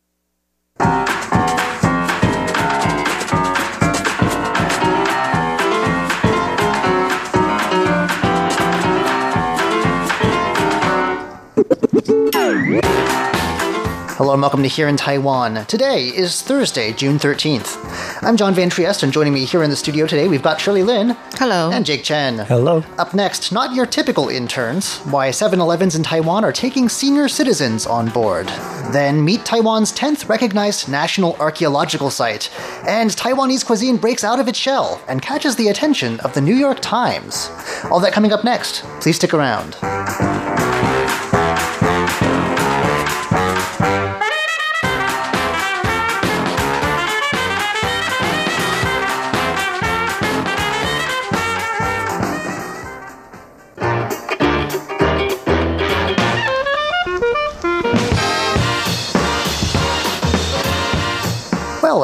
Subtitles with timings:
[12.66, 15.66] Hello and welcome to Here in Taiwan.
[15.66, 17.79] Today is Thursday, June 13th.
[18.24, 20.83] I'm John Van Trieste, and joining me here in the studio today, we've got Shirley
[20.83, 21.16] Lin.
[21.34, 21.71] Hello.
[21.71, 22.38] And Jake Chen.
[22.38, 22.83] Hello.
[22.98, 27.87] Up next, not your typical interns, why 7 Elevens in Taiwan are taking senior citizens
[27.87, 28.48] on board.
[28.91, 32.51] Then, meet Taiwan's 10th recognized national archaeological site.
[32.85, 36.57] And Taiwanese cuisine breaks out of its shell and catches the attention of the New
[36.57, 37.48] York Times.
[37.93, 38.83] All that coming up next.
[39.01, 39.77] Please stick around.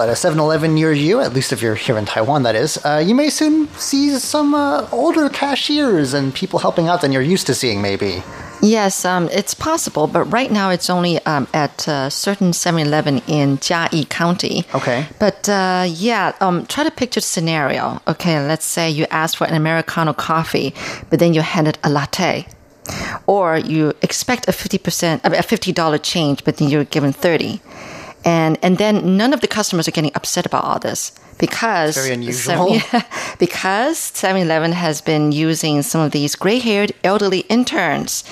[0.02, 2.84] At a 7 Eleven near you, at least if you're here in Taiwan, that is,
[2.84, 7.22] uh, you may soon see some uh, older cashiers and people helping out than you're
[7.22, 8.22] used to seeing, maybe.
[8.60, 13.18] Yes, um, it's possible, but right now it's only um, at a certain 7 Eleven
[13.28, 14.64] in Jiayi County.
[14.74, 15.06] Okay.
[15.18, 18.00] But uh, yeah, um, try to picture the scenario.
[18.08, 20.74] Okay, let's say you ask for an Americano coffee,
[21.10, 22.46] but then you're handed a latte.
[23.26, 27.60] Or you expect a 50%, I mean, a $50 change, but then you're given 30
[28.24, 32.14] and and then none of the customers are getting upset about all this because Very
[32.14, 32.78] unusual.
[32.80, 33.02] Seven-
[33.38, 38.22] because 7-Eleven has been using some of these gray-haired elderly interns,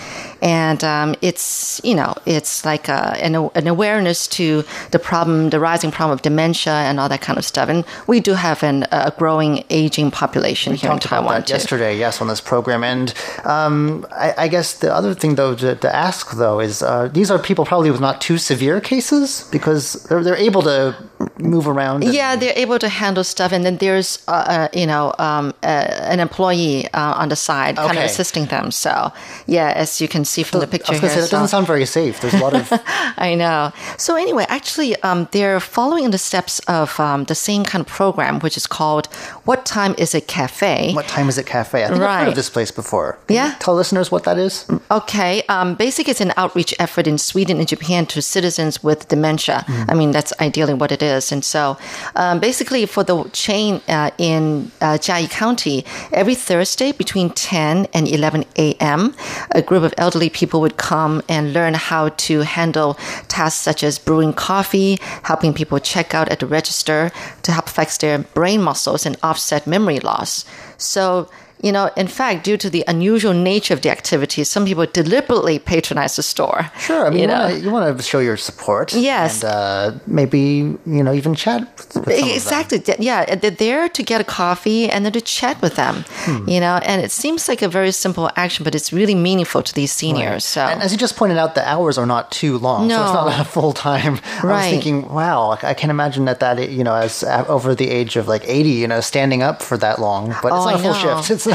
[0.42, 5.60] and um, it's you know it's like a, an, an awareness to the problem, the
[5.60, 7.68] rising problem of dementia and all that kind of stuff.
[7.68, 11.98] And we do have an, a growing aging population here in talked about Taiwan yesterday,
[11.98, 12.84] yes, on this program.
[12.84, 13.12] And
[13.44, 17.30] um, I, I guess the other thing, though, to, to ask, though, is uh, these
[17.30, 20.94] are people probably with not too severe cases because they're, they're able to
[21.38, 22.04] move around.
[22.04, 25.54] and- Yeah, they're able to handle stuff, and then there's, uh, uh, you know, um,
[25.62, 27.98] uh, an employee uh, on the side, kind Okay.
[28.04, 28.70] of assisting them.
[28.70, 29.12] So,
[29.46, 31.48] yeah, as you can see from the picture I was going to say, that doesn't
[31.54, 32.14] sound very safe.
[32.20, 32.66] There's a lot of.
[33.28, 33.72] I know.
[33.98, 37.88] So anyway, actually, um, they're following in the steps of um, the same kind of
[38.00, 39.06] program, which is called
[39.48, 41.84] "What Time Is It Cafe." what time is it cafe?
[41.84, 42.28] I think I've heard Right.
[42.28, 43.08] of this place before.
[43.26, 43.54] Can you Yeah.
[43.58, 44.64] Tell listeners what that is.
[44.90, 45.42] Okay.
[45.48, 49.64] Um, basically, it's an outreach effort in Sweden and Japan to citizens with dementia.
[49.88, 51.32] I mean, that's ideally what it is.
[51.32, 51.76] And so,
[52.16, 58.08] um, basically, for the chain uh, in uh, Jiayi County, every Thursday between 10 and
[58.08, 59.14] 11 a.m.,
[59.52, 62.94] a group of elderly people would come and learn how to handle
[63.28, 67.10] tasks such as brewing coffee, helping people check out at the register
[67.42, 70.44] to help flex their brain muscles and offset memory loss.
[70.76, 71.30] So,
[71.62, 75.58] you know, in fact, due to the unusual nature of the activity, some people deliberately
[75.58, 76.70] patronize the store.
[76.78, 77.06] Sure.
[77.06, 77.40] I mean, you know.
[77.40, 78.92] wanna, you want to show your support.
[78.94, 79.42] Yes.
[79.42, 80.40] And uh, maybe,
[80.86, 82.28] you know, even chat with some of them.
[82.28, 82.82] Exactly.
[82.98, 86.04] Yeah, they're there to get a coffee and then to chat with them.
[86.24, 86.48] Hmm.
[86.48, 89.74] You know, and it seems like a very simple action, but it's really meaningful to
[89.74, 90.44] these seniors.
[90.44, 93.12] So And as you just pointed out, the hours are not too long, so it's
[93.12, 94.18] not a full time.
[94.42, 97.88] I was thinking, wow, I can imagine that that you know, as uh, over the
[97.90, 100.74] age of like eighty, you know, standing up for that long, but it's Oh, not
[100.74, 101.30] a full shift.
[101.40, 101.49] It's.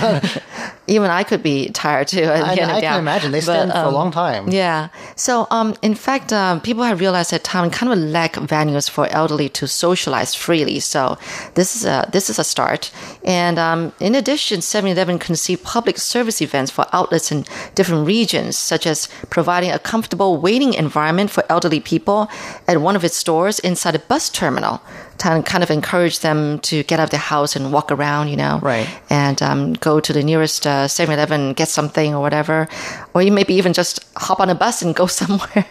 [0.88, 2.22] Even I could be tired too.
[2.24, 3.00] At the I, of I the can hour.
[3.00, 4.50] imagine they But, stand for a um, long time.
[4.50, 4.90] Yeah.
[5.16, 9.08] So, um, in fact, um, people have realized that town kind of lack venues for
[9.08, 10.80] elderly to socialize freely.
[10.80, 11.18] So,
[11.56, 12.92] this is a this is a start.
[13.24, 18.86] And um, in addition, 7-Eleven conceive public service events for outlets in different regions, such
[18.86, 22.30] as providing a comfortable waiting environment for elderly people
[22.68, 24.82] at one of its stores inside a bus terminal.
[25.20, 28.36] To kind of encourage them to get out of their house and walk around, you
[28.36, 28.88] know, Right.
[29.09, 32.67] and um, go to the nearest uh, 7-Eleven, get something or whatever,
[33.14, 35.66] or you maybe even just hop on a bus and go somewhere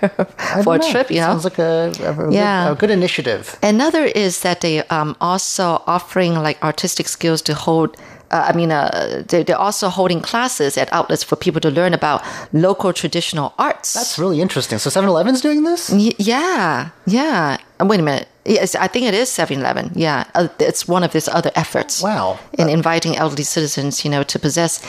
[0.65, 0.91] for a know.
[0.91, 1.11] trip.
[1.11, 1.27] You know.
[1.27, 2.69] sounds like a, a, Yeah.
[2.69, 3.59] good, a good initiative.
[3.63, 7.97] Another is that they um, also offering like artistic skills to hold.
[8.31, 11.93] Uh, I mean, uh, they, they're also holding classes at outlets for people to learn
[11.93, 12.23] about
[12.55, 13.93] local traditional arts.
[13.93, 14.79] That's really interesting.
[14.79, 15.91] So 7-Eleven's doing this?
[15.91, 17.59] Y- yeah, yeah.
[17.79, 18.27] Uh, Wait a minute.
[18.47, 19.93] Yes, I think it is 7-Eleven.
[19.95, 22.03] Yeah, uh, it's one of his other efforts.
[22.03, 22.39] Wow.
[22.59, 24.83] In inviting elderly citizens, you know, to possess,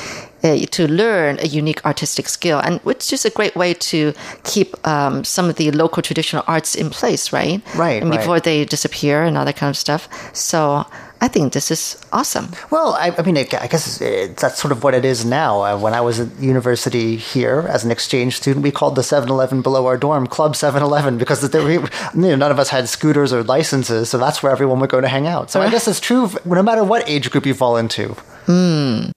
[0.43, 4.13] uh, to learn a unique artistic skill, and which is a great way to
[4.43, 7.61] keep um, some of the local traditional arts in place, right?
[7.75, 8.19] Right, And right.
[8.19, 10.09] before they disappear and all that kind of stuff.
[10.35, 10.85] So,
[11.21, 12.51] I think this is awesome.
[12.71, 15.61] Well, I, I mean, I guess it's, that's sort of what it is now.
[15.63, 19.29] Uh, when I was at university here as an exchange student, we called the 7
[19.29, 22.89] Eleven below our dorm Club 7 Eleven because there, you know, none of us had
[22.89, 25.49] scooters or licenses, so that's where everyone would go to hang out.
[25.51, 28.09] So I guess it's true no matter what age group you fall into.
[28.45, 29.11] Hmm.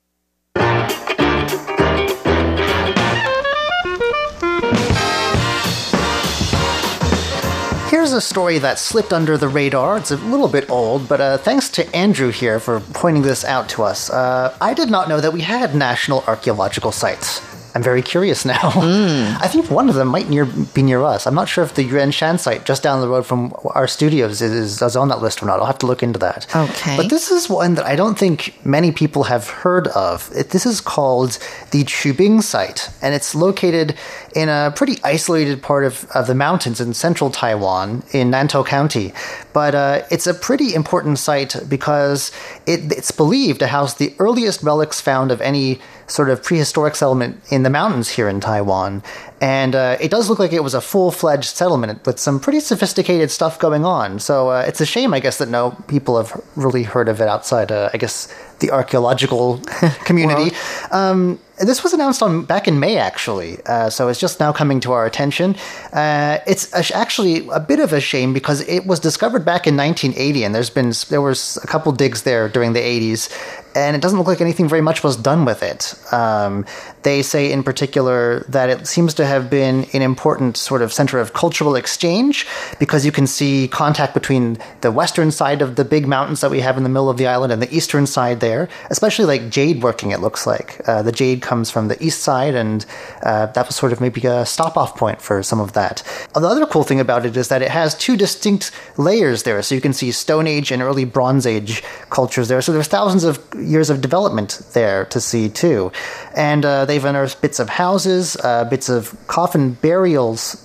[8.19, 9.97] A story that slipped under the radar.
[9.97, 13.69] It's a little bit old, but uh, thanks to Andrew here for pointing this out
[13.70, 14.11] to us.
[14.11, 17.41] Uh, I did not know that we had national archaeological sites.
[17.78, 18.72] I'm very curious now.
[18.72, 19.38] Mm.
[19.40, 21.28] I think one of them might near, be near us.
[21.28, 24.42] I'm not sure if the Yuan Shan site just down the road from our studios
[24.42, 25.60] is, is on that list or not.
[25.60, 26.52] I'll have to look into that.
[26.56, 26.96] Okay.
[26.96, 30.28] But this is one that I don't think many people have heard of.
[30.34, 31.38] It, this is called
[31.70, 33.94] the Chubing site, and it's located
[34.34, 39.12] in a pretty isolated part of, of the mountains in central Taiwan in Nantou County.
[39.52, 42.32] But uh, it's a pretty important site because
[42.66, 45.78] it, it's believed to house the earliest relics found of any
[46.08, 49.02] sort of prehistoric settlement in the mountains here in Taiwan.
[49.40, 52.60] And uh, it does look like it was a full fledged settlement with some pretty
[52.60, 54.19] sophisticated stuff going on.
[54.19, 57.28] So uh, it's a shame, I guess, that no people have really heard of it
[57.28, 59.58] outside, uh, I guess, the archaeological
[60.05, 60.56] community.
[60.90, 64.81] um, this was announced on back in May, actually, uh, so it's just now coming
[64.81, 65.56] to our attention.
[65.93, 70.44] Uh, it's actually a bit of a shame because it was discovered back in 1980,
[70.44, 73.31] and there's been there was a couple digs there during the 80s,
[73.75, 75.94] and it doesn't look like anything very much was done with it.
[76.12, 76.64] Um,
[77.02, 81.19] they say in particular that it seems to have been an important sort of center
[81.19, 82.46] of cultural exchange
[82.78, 86.61] because you can see contact between the western side of the big mountains that we
[86.61, 89.82] have in the middle of the island and the eastern side there, especially like jade
[89.82, 90.81] working, it looks like.
[90.88, 92.85] Uh, the jade comes from the east side, and
[93.23, 95.97] uh, that was sort of maybe a stop off point for some of that.
[96.35, 99.75] The other cool thing about it is that it has two distinct layers there, so
[99.75, 102.61] you can see Stone Age and early Bronze Age cultures there.
[102.62, 105.91] So there's thousands of years of development there to see too.
[106.37, 110.65] And uh, they've unearthed bits of houses, uh, bits of coffin burials.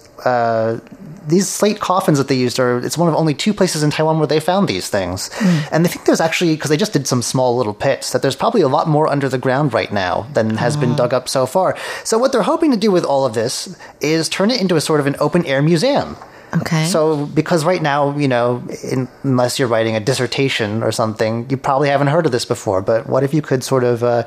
[1.23, 3.91] Uh, these slate coffins that they used are it's one of only two places in
[3.91, 5.29] Taiwan where they found these things.
[5.29, 5.67] Mm.
[5.71, 8.35] And they think there's actually because they just did some small little pits that there's
[8.35, 10.79] probably a lot more under the ground right now than has oh.
[10.79, 11.77] been dug up so far.
[12.03, 14.81] So what they're hoping to do with all of this is turn it into a
[14.81, 16.17] sort of an open air museum.
[16.55, 16.85] Okay.
[16.85, 21.57] So, because right now, you know, in, unless you're writing a dissertation or something, you
[21.57, 22.81] probably haven't heard of this before.
[22.81, 24.23] But what if you could sort of uh,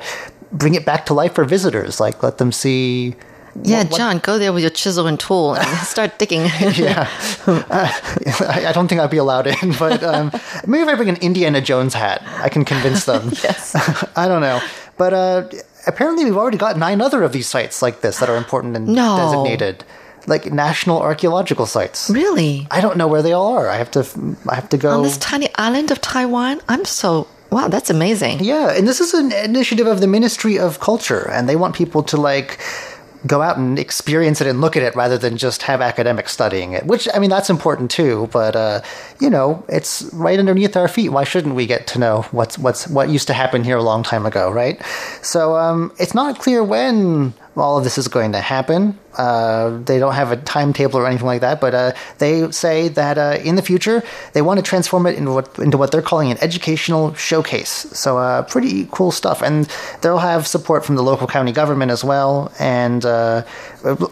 [0.51, 1.99] bring it back to life for visitors?
[1.99, 3.15] Like, let them see.
[3.63, 6.41] Yeah, what, John, go there with your chisel and tool and start digging.
[6.75, 7.09] yeah,
[7.47, 10.31] uh, I, I, don't think I'd be allowed in, but um,
[10.65, 13.29] maybe if I bring an Indiana Jones hat, I can convince them.
[13.43, 13.75] yes,
[14.15, 14.61] I don't know,
[14.97, 15.49] but uh,
[15.85, 18.87] apparently we've already got nine other of these sites like this that are important and
[18.87, 19.17] no.
[19.17, 19.83] designated
[20.27, 22.09] like national archaeological sites.
[22.09, 22.67] Really?
[22.69, 23.69] I don't know where they all are.
[23.69, 24.05] I have to
[24.49, 26.61] I have to go on this tiny island of Taiwan.
[26.67, 28.43] I'm so wow, that's amazing.
[28.43, 32.03] Yeah, and this is an initiative of the Ministry of Culture, and they want people
[32.03, 32.59] to like
[33.27, 36.73] go out and experience it and look at it rather than just have academics studying
[36.73, 36.85] it.
[36.85, 38.29] Which I mean, that's important too.
[38.31, 38.81] But uh,
[39.19, 41.09] you know, it's right underneath our feet.
[41.09, 44.03] Why shouldn't we get to know what's what's what used to happen here a long
[44.03, 44.81] time ago, right?
[45.21, 48.97] So um, it's not clear when all of this is going to happen.
[49.17, 53.17] Uh, they don't have a timetable or anything like that, but uh, they say that
[53.17, 56.29] uh, in the future they want to transform it into what into what they're calling
[56.29, 57.69] an educational showcase.
[57.69, 59.67] So uh, pretty cool stuff, and
[60.01, 62.51] they'll have support from the local county government as well.
[62.59, 63.43] And uh,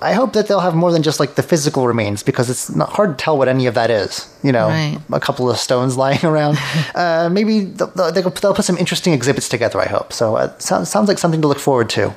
[0.02, 2.90] I hope that they'll have more than just like the physical remains because it's not
[2.90, 4.28] hard to tell what any of that is.
[4.42, 4.98] You know, right.
[5.12, 6.58] a couple of stones lying around.
[6.96, 9.80] Uh, maybe they'll, they'll, put some interesting exhibits together.
[9.80, 10.38] I hope so.
[10.38, 12.16] It sounds, sounds like something to look forward to.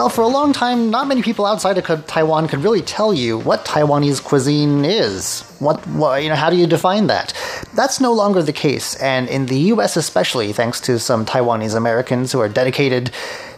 [0.00, 3.38] Well, for a long time, not many people outside of Taiwan could really tell you
[3.38, 5.42] what Taiwanese cuisine is.
[5.58, 7.34] What, what, you know, how do you define that?
[7.74, 9.98] That's no longer the case, and in the U.S.
[9.98, 13.10] especially, thanks to some Taiwanese Americans who are dedicated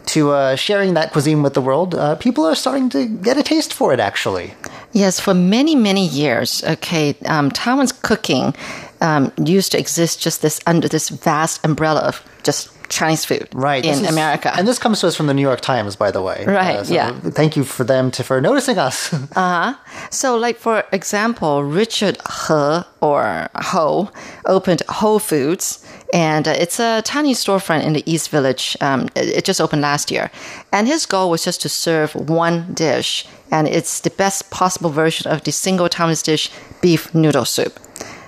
[0.06, 3.44] to uh, sharing that cuisine with the world, uh, people are starting to get a
[3.44, 4.00] taste for it.
[4.00, 4.52] Actually,
[4.90, 6.64] yes, for many many years.
[6.64, 8.52] Okay, um, Taiwan's cooking
[9.00, 13.84] um, used to exist just this under this vast umbrella of just Chinese food right,
[13.84, 14.52] in is, America.
[14.54, 16.44] And this comes to us from the New York Times, by the way.
[16.46, 17.18] Right, uh, so yeah.
[17.20, 19.12] Thank you for them to, for noticing us.
[19.36, 19.74] uh-huh.
[20.10, 22.18] So, like, for example, Richard
[22.48, 24.10] He or Ho
[24.44, 28.76] opened Ho Foods, and uh, it's a tiny storefront in the East Village.
[28.82, 30.30] Um, it, it just opened last year.
[30.70, 35.32] And his goal was just to serve one dish, and it's the best possible version
[35.32, 36.50] of the single Taiwanese dish,
[36.82, 37.80] beef noodle soup.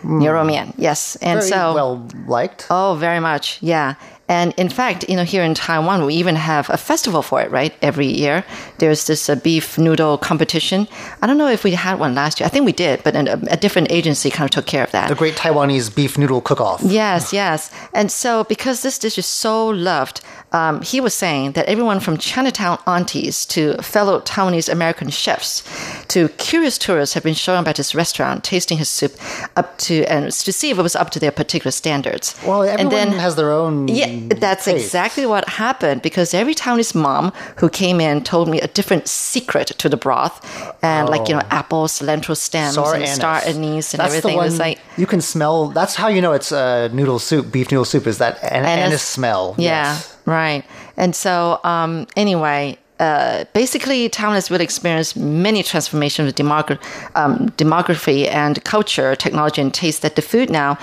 [0.05, 0.21] Mm.
[0.21, 2.67] Niu Mian, yes, and very so well liked.
[2.71, 3.95] Oh, very much, yeah.
[4.29, 7.51] And in fact, you know, here in Taiwan, we even have a festival for it,
[7.51, 7.75] right?
[7.83, 8.45] Every year,
[8.79, 10.89] there's this uh, beef noodle competition.
[11.21, 12.47] I don't know if we had one last year.
[12.47, 15.09] I think we did, but a, a different agency kind of took care of that.
[15.09, 16.81] The Great Taiwanese Beef Noodle Cook-Off.
[16.83, 17.71] Yes, yes.
[17.93, 22.17] And so, because this dish is so loved, um, he was saying that everyone from
[22.17, 25.65] Chinatown aunties to fellow Taiwanese American chefs
[26.09, 29.13] to curious tourists have been showing up at his restaurant, tasting his soup
[29.57, 32.37] up to and to see if it was up to their particular standards.
[32.47, 33.89] Well, everyone and then has their own.
[33.89, 38.69] yeah, that's exactly what happened because every Taiwanese mom who came in told me a
[38.69, 40.37] different secret to the broth,
[40.83, 43.15] and like you know, apple, cilantro stems, and anise.
[43.15, 44.33] star anise, and that's everything.
[44.33, 45.69] The one It was like you can smell.
[45.69, 48.07] That's how you know it's uh, noodle soup, beef noodle soup.
[48.07, 48.87] Is that an- Anise.
[48.87, 49.55] anise, smell?
[49.59, 50.17] Yeah, Yes.
[50.27, 50.65] right.
[50.97, 56.79] And so, um, anyway, uh, basically, Taiwan has really experienced many transformations of demogra-
[57.17, 60.03] um, demography and culture, technology, and taste.
[60.03, 60.79] That the food now,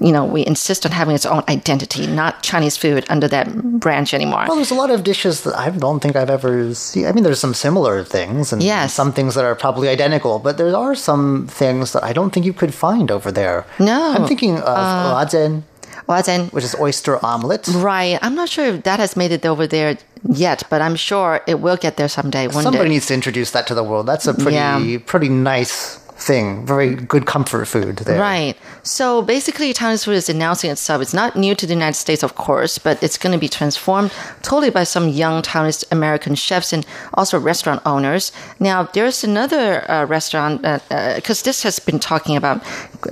[0.00, 3.46] you know, we insist on having its own identity, not Chinese food under that
[3.80, 4.44] branch anymore.
[4.46, 7.06] Well, there's a lot of dishes that I don't think I've ever seen.
[7.06, 8.92] I mean, there's some similar things and Yes.
[8.94, 12.46] some things that are probably identical, but there are some things that I don't think
[12.46, 13.66] you could find over there.
[13.78, 14.12] No.
[14.14, 15.26] I'm thinking of uh,
[16.06, 17.68] well, then, which is oyster omelet.
[17.74, 18.18] right.
[18.22, 21.60] I'm not sure if that has made it over there yet, but I'm sure it
[21.60, 22.48] will get there someday.
[22.48, 22.88] Somebody day.
[22.88, 24.06] needs to introduce that to the world.
[24.06, 24.98] That's a pretty, Yeah.
[25.04, 26.66] pretty nice thing.
[26.66, 28.20] Very good comfort food there.
[28.20, 28.54] Right.
[28.82, 31.00] So basically, Taiwanese food is announcing itself.
[31.00, 34.10] It's not new to the United States, of course, but it's going to be transformed
[34.42, 36.84] totally by some young Taiwanese American chefs and
[37.14, 38.32] also restaurant owners.
[38.58, 42.58] Now, there's another uh, restaurant, because this has been talking about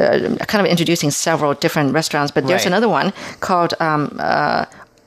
[0.01, 2.67] uh, kind of introducing several different restaurants, but there's Right.
[2.73, 4.65] another one called um, uh,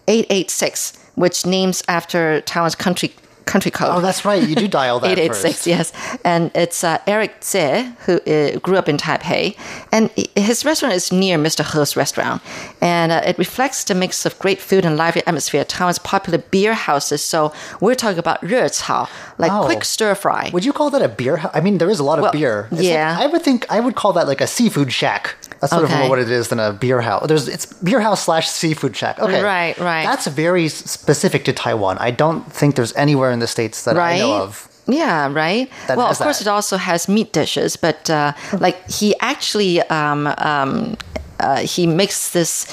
[0.07, 3.13] 886, which names after Taiwan's country
[3.53, 3.89] country code.
[3.91, 4.41] Oh, that's right.
[4.49, 5.67] You do dial that 886, first.
[5.67, 5.91] yes.
[6.23, 9.55] And it's uh, Eric Sze, who uh, grew up in Taipei.
[9.91, 11.63] And his restaurant is near Mr.
[11.73, 12.41] He's restaurant.
[12.81, 16.39] And uh, it reflects the mix of great food and lively atmosphere at Taiwan's popular
[16.51, 17.21] beer houses.
[17.23, 17.51] So
[17.81, 19.65] we're talking about 热炒, like Oh.
[19.65, 20.49] quick stir fry.
[20.53, 21.41] Would you call that a beer?
[21.53, 22.67] I mean, there is a lot of Well, beer.
[22.71, 23.17] It's like- yeah.
[23.19, 25.35] I would think I would call that like a seafood shack.
[25.59, 27.27] That's sort of more what it is than a beer house.
[27.27, 29.19] There's it's beer house slash seafood shack.
[29.19, 30.03] Okay, Right, right.
[30.05, 31.97] That's very specific to Taiwan.
[31.99, 34.67] I don't think there's anywhere in the states that I know of.
[34.87, 35.69] Yeah, right.
[35.87, 36.47] that well, of course, that.
[36.47, 40.97] it also has meat dishes, but uh, like he actually um, um,
[41.39, 42.65] uh, he makes this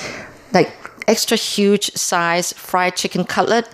[0.53, 0.73] like
[1.07, 3.69] extra huge size fried chicken cutlet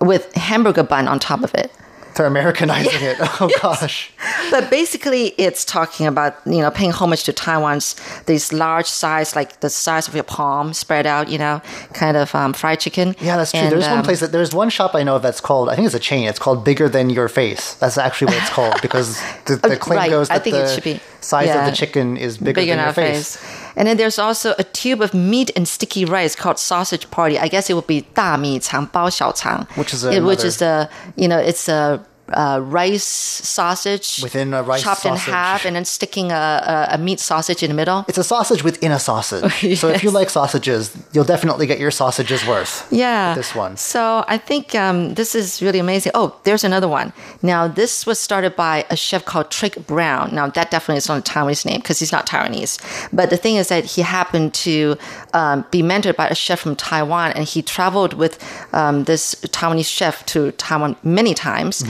[0.00, 1.72] with hamburger bun on top of it.
[2.16, 3.16] They're Americanizing it.
[3.40, 4.12] Oh gosh.
[4.50, 7.94] But basically, it's talking about you know paying homage to Taiwan's
[8.26, 11.62] these large size, like the size of your palm, spread out, you know,
[11.94, 13.14] kind of um, fried chicken.
[13.20, 13.60] Yeah, that's true.
[13.60, 15.74] And, there's one um, place that there's one shop I know of that's called I
[15.76, 16.26] think it's a chain.
[16.28, 17.74] It's called Bigger Than Your Face.
[17.74, 20.10] That's actually what it's called because the, the Uh, claim right.
[20.10, 22.68] goes I that think the it should be- size of the chicken is bigger, big
[22.68, 23.36] than your face.
[23.36, 23.59] face.
[23.75, 27.37] And then there's also a tube of meat and sticky rice called sausage party.
[27.37, 31.37] I guess it would be 大米肠包小肠, Which is it, which another- is the you know
[31.39, 31.99] it's a.
[32.32, 36.98] uh, rice sausage Within a rice chopped in half and then sticking a, a, a
[36.98, 38.04] meat sausage in the middle.
[38.08, 39.40] It's a sausage within a sausage.
[39.80, 42.86] So if you like sausages, you'll definitely get your sausages worth.
[42.90, 43.34] Yeah.
[43.34, 43.76] This one.
[43.76, 46.12] So I think um, this is really amazing.
[46.14, 47.12] Oh, there's another one.
[47.42, 50.34] Now, this was started by a chef called Trigg Brown.
[50.34, 52.78] Now, that definitely is not a Taiwanese name because he's not Taiwanese.
[53.12, 54.96] But the thing is that he happened to
[55.32, 58.38] um, be mentored by a chef from Taiwan, and he traveled with
[58.74, 61.84] um, this Taiwanese chef to Taiwan many times.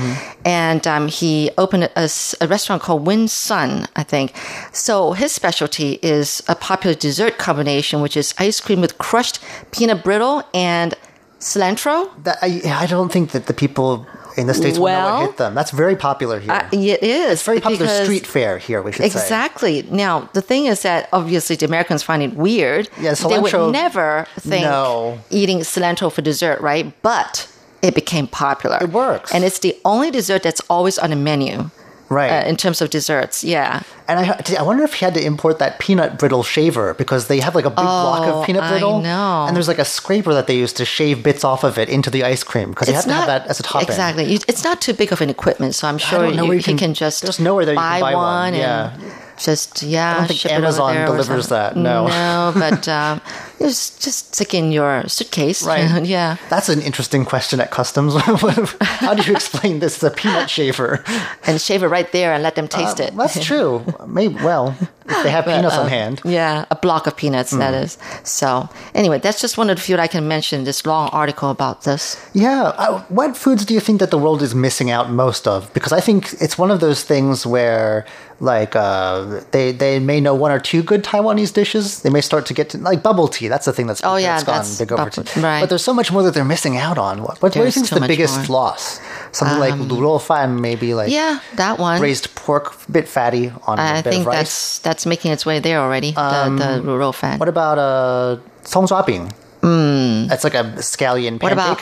[0.45, 2.09] And um, he opened a
[2.47, 4.35] restaurant called Win Son, I think.
[4.73, 9.39] So his specialty is a popular dessert combination, which is ice cream with crushed
[9.71, 10.95] peanut brittle and
[11.41, 12.11] cilantro.
[12.25, 14.07] That, I, I don't think that the people
[14.37, 15.55] in the states will know what hit them.
[15.55, 16.53] That's very popular here.
[16.53, 17.33] Uh, it is.
[17.33, 18.81] it's very popular street fare here.
[18.83, 19.07] We should say.
[19.07, 19.83] Exactly.
[19.91, 22.89] Now, the thing is that obviously the Americans find it weird.
[23.01, 25.19] Yeah, cilantro, they would never think No.
[25.31, 26.93] eating cilantro for dessert, right?
[27.03, 27.49] But
[27.83, 28.79] it became popular.
[28.81, 29.33] It works.
[29.35, 31.71] And it's the only dessert that's always on the menu.
[32.13, 32.45] Right.
[32.45, 33.83] Uh, in terms of desserts, yeah.
[34.09, 37.39] And I, I wonder if he had to import that peanut brittle shaver because they
[37.39, 39.01] have like a big block Oh, of peanut I brittle.
[39.01, 39.45] know.
[39.47, 42.11] And there's like a scraper that they use to shave bits off of it into
[42.11, 43.87] the ice cream because you have to have that as a topping.
[43.89, 44.25] Exactly.
[44.25, 46.95] You- It's not too big of an equipment, so I'm sure you, you can- can,
[46.95, 48.97] just there's nowhere that you can buy one, and yeah.
[49.45, 50.15] Just yeah.
[50.15, 52.07] I don't think Amazon it over there or delivers that, no.
[52.09, 53.21] no, but um,
[53.59, 55.63] just just stick in your suitcase.
[55.63, 56.05] Right.
[56.05, 56.37] yeah.
[56.49, 58.15] That's an interesting question at customs.
[58.81, 60.03] How do you explain this?
[60.03, 61.05] A peanut shaver.
[61.47, 63.17] and shave it right there and let them taste it.
[63.17, 63.85] That's true.
[64.07, 66.21] Maybe well, if they have peanuts on hand.
[66.25, 67.83] Yeah, a block of peanuts, that Mm.
[67.85, 67.99] is.
[68.25, 70.65] So, anyway, that's just one of the few that I can mention.
[70.65, 72.17] This long article about this.
[72.33, 72.73] Yeah.
[72.77, 75.73] Uh, what foods do you think that the world is missing out most of?
[75.75, 78.05] Because I think it's one of those things where
[78.41, 82.03] like uh, they they may know one or two good Taiwanese dishes.
[82.03, 83.49] They may start to get to like bubble tea.
[83.49, 85.11] That's the thing that's oh yeah, that's gone that's bubble over.
[85.11, 85.41] To.
[85.41, 85.61] Right.
[85.61, 87.21] But there's so much more that they're missing out on.
[87.21, 88.61] What, what, what do you think is the biggest more.
[88.61, 89.01] loss?
[89.33, 93.79] Something um, like rural fan, maybe like yeah, that one braised pork, bit fatty on.
[93.79, 94.37] I a bit think of rice.
[94.39, 96.17] that's that's making its way there already.
[96.17, 97.39] Um, the, the um, luro fan.
[97.39, 99.33] What about uh, song bing?
[99.61, 100.29] Mm.
[100.29, 101.43] That's like a scallion pancake.
[101.43, 101.81] What about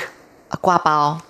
[0.51, 1.23] a guapao?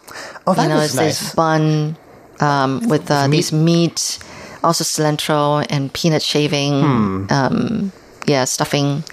[0.47, 1.21] Oh, that you know, is it's nice.
[1.21, 1.97] This bun
[2.41, 3.37] um, with uh, meat.
[3.37, 4.19] these meat
[4.63, 6.81] also cilantro and peanut shaving.
[6.83, 7.27] Hmm.
[7.31, 7.93] Um,
[8.27, 9.05] yeah, stuffing.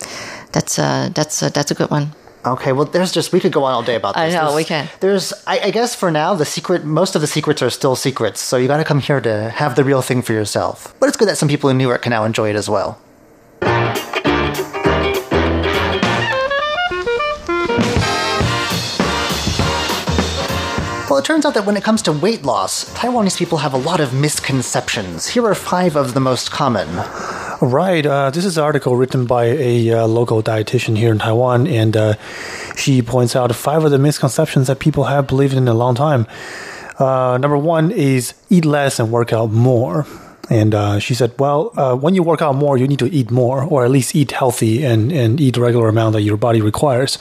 [0.52, 2.12] That's uh, that's uh, that's a good one.
[2.46, 4.22] Okay, well, there's just we could go on all day about this.
[4.22, 4.88] I know, There's- we can.
[5.00, 6.86] There's, I, I guess, for now, the secret.
[6.86, 9.76] Most of the secrets are still secrets, so you got to come here to have
[9.76, 10.94] the real thing for yourself.
[11.00, 13.00] But it's good that some people in New York can now enjoy it as well.
[21.16, 23.78] Well, it turns out that when it comes to weight loss, Taiwanese people have a
[23.78, 25.28] lot of misconceptions.
[25.28, 26.90] Here are five of the most common.
[27.62, 28.06] Right.
[28.06, 31.96] Uh, this is an article written by a uh, local dietitian here in Taiwan, and
[31.96, 32.16] uh,
[32.76, 36.28] she points out five of the misconceptions that people have believed in a long time.
[37.00, 40.06] Uh, number one is eat less and work out more.
[40.50, 43.32] And uh, she said, well, uh, when you work out more, you need to eat
[43.32, 46.62] more, or at least eat healthy and, and eat the regular amount that your body
[46.62, 47.18] requires.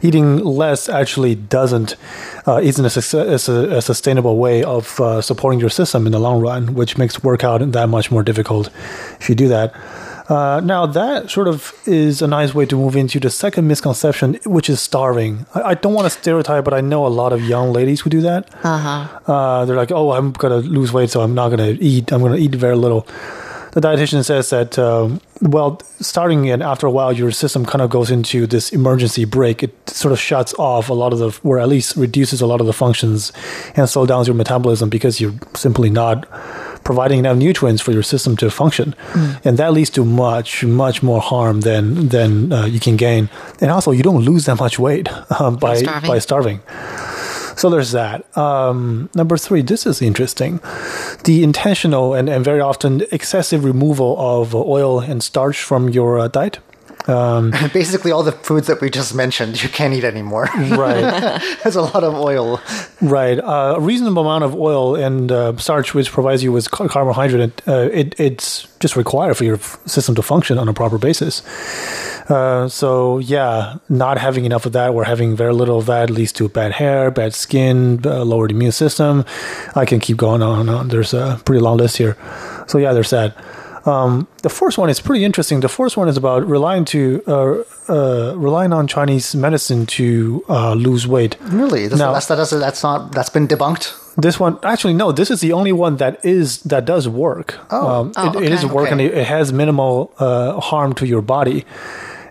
[0.00, 1.96] Eating less actually doesn't,
[2.46, 6.20] uh, isn't a, success, a, a sustainable way of uh, supporting your system in the
[6.20, 8.70] long run, which makes workout that much more difficult
[9.20, 9.74] if you do that.
[10.32, 14.38] Uh, now, that sort of is a nice way to move into the second misconception,
[14.46, 15.44] which is starving.
[15.54, 18.08] I, I don't want to stereotype, but I know a lot of young ladies who
[18.08, 18.48] do that.
[19.26, 22.12] Uh, they're like, oh, I'm going to lose weight, so I'm not going to eat.
[22.12, 23.06] I'm going to eat very little.
[23.72, 27.90] The dietitian says that, um, well, starting and after a while, your system kind of
[27.90, 29.62] goes into this emergency break.
[29.62, 32.60] It sort of shuts off a lot of the, or at least reduces a lot
[32.60, 33.32] of the functions
[33.76, 36.26] and slow down your metabolism because you're simply not
[36.84, 38.94] providing enough nutrients for your system to function,
[39.44, 43.28] and that leads to much, much more harm than than uh, you can gain.
[43.60, 45.08] And also, you don't lose that much weight
[45.40, 46.08] um, by starving.
[46.08, 46.60] by starving.
[47.56, 48.36] So there's that.
[48.36, 50.60] Um, number three, this is interesting.
[51.24, 56.28] The intentional and, and very often excessive removal of oil and starch from your uh,
[56.28, 56.58] diet.
[57.72, 60.48] Basically, all the foods that we just mentioned, you can't eat anymore.
[60.54, 61.40] Right.
[61.62, 62.60] There's a lot of oil.
[63.00, 63.38] Right.
[63.38, 67.88] Uh, a reasonable amount of oil and uh, starch, which provides you with carbohydrate, uh,
[67.92, 71.42] it, it's just required for your system to function on a proper basis.
[72.28, 76.32] Uh, so, yeah, not having enough of that or having very little of that leads
[76.32, 79.24] to bad hair, bad skin, uh, lowered immune system.
[79.74, 80.88] I can keep going on and on.
[80.88, 82.16] There's a pretty long list here.
[82.68, 83.36] So, yeah, there's that.
[83.84, 85.60] Um, the first one is pretty interesting.
[85.60, 87.32] The first one is about relying to uh,
[87.88, 91.36] uh, relying on Chinese medicine to uh, lose weight.
[91.40, 91.88] Really?
[91.88, 92.12] That's, No.
[92.12, 93.98] that's, that's, that's not, that's been debunked?
[94.16, 95.10] This one, actually, no.
[95.10, 97.58] This is the only one that is that does work.
[97.70, 98.12] Oh.
[98.16, 98.72] Oh, it, it is okay.
[98.72, 99.10] work, and Okay.
[99.12, 101.64] it, it has minimal uh, harm to your body.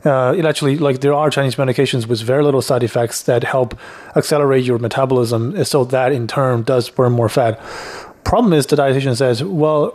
[0.06, 3.78] Uh, it actually, like, there are Chinese medications with very little side effects that help
[4.16, 7.60] accelerate your metabolism, so that in turn does burn more fat.
[8.24, 9.94] Problem is, the dietitian says, well,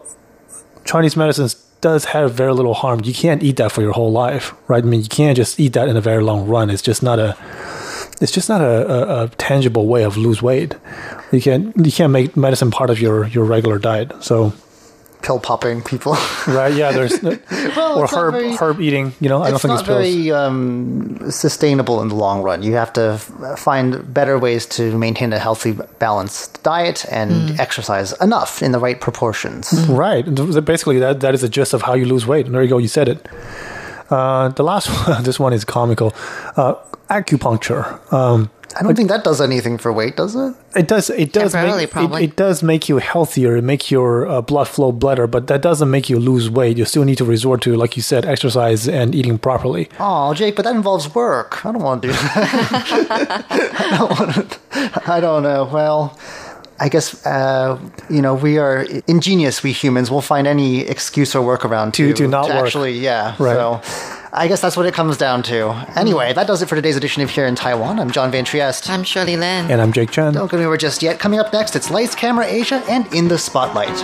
[0.86, 3.00] Chinese medicines does have very little harm.
[3.04, 4.82] You can't eat that for your whole life, right?
[4.82, 6.70] I mean, you can't just eat that in a very long run.
[6.70, 7.36] It's just not a,
[8.20, 10.74] it's just not a, a, a tangible way of lose weight.
[11.32, 14.12] You can't you can't make medicine part of your your regular diet.
[14.22, 14.52] So
[15.22, 16.12] Pill popping people.
[16.46, 19.12] right, yeah, there's or it's not herb very- herb eating.
[19.20, 20.04] You know, I don't it's think it's pills.
[20.04, 22.62] very um, sustainable in the long run.
[22.62, 23.18] You have to
[23.56, 27.58] find better ways to maintain a healthy, balanced diet and Mm.
[27.58, 29.72] exercise enough in the right proportions.
[29.88, 30.22] Right.
[30.64, 32.46] Basically, that, that is the gist of how you lose weight.
[32.46, 32.78] And there you go.
[32.78, 33.26] You said it.
[34.10, 36.14] Uh, the last one, this one is comical.
[36.56, 36.74] Uh,
[37.10, 37.84] acupuncture.
[38.12, 40.54] Um, I don't think that does anything for weight, does it?
[40.76, 41.08] it does.
[41.08, 43.56] It does make it, it does make you healthier.
[43.56, 46.76] It make your uh, blood flow better, but that doesn't make you lose weight.
[46.76, 49.88] You still need to resort to, like you said, exercise and eating properly.
[49.98, 51.64] Oh, Jake, but that involves work.
[51.64, 53.46] I don't want to do that.
[53.50, 54.58] I don't want to.
[55.10, 55.64] I don't know.
[55.72, 56.18] Well,
[56.78, 57.78] I guess uh,
[58.10, 59.62] you know we are ingenious.
[59.62, 62.66] We humans will find any excuse or workaround To- to to not work.
[62.66, 63.34] actually, yeah.
[63.38, 63.54] Right.
[63.54, 63.80] So.
[64.38, 65.70] I guess that's what it comes down to.
[65.96, 67.98] Anyway, that does it for today's edition of Here in Taiwan.
[67.98, 68.90] I'm John Van Trieste.
[68.90, 69.70] I'm Shirley Lin.
[69.70, 70.34] And I'm Jake Chen.
[70.34, 71.18] Don't go anywhere just yet.
[71.18, 73.96] Coming up next, it's Lights, Camera, Asia, and In the Spotlight.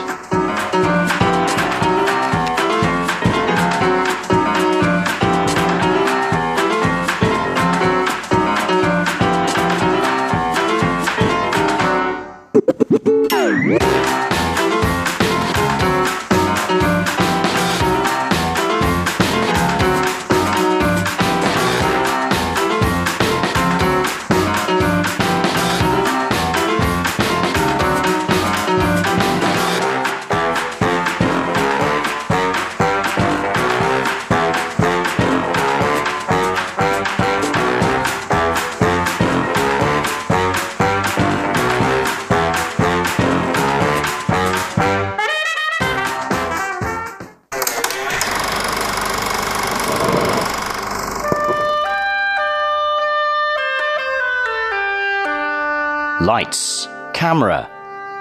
[57.32, 57.66] Camera,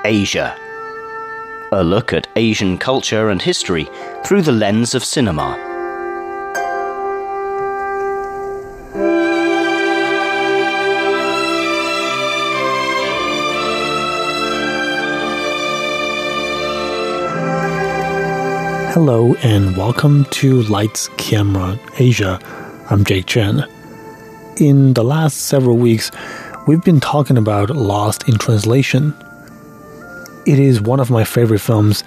[0.05, 0.57] Asia.
[1.73, 3.89] A look at Asian culture and history
[4.23, 5.57] through the lens of cinema.
[18.93, 22.39] Hello and welcome to Lights Camera Asia.
[22.89, 23.65] I'm Jake Chen.
[24.55, 26.11] In the last several weeks,
[26.67, 29.13] we've been talking about Lost in Translation.
[30.45, 32.03] It is one of my favorite films,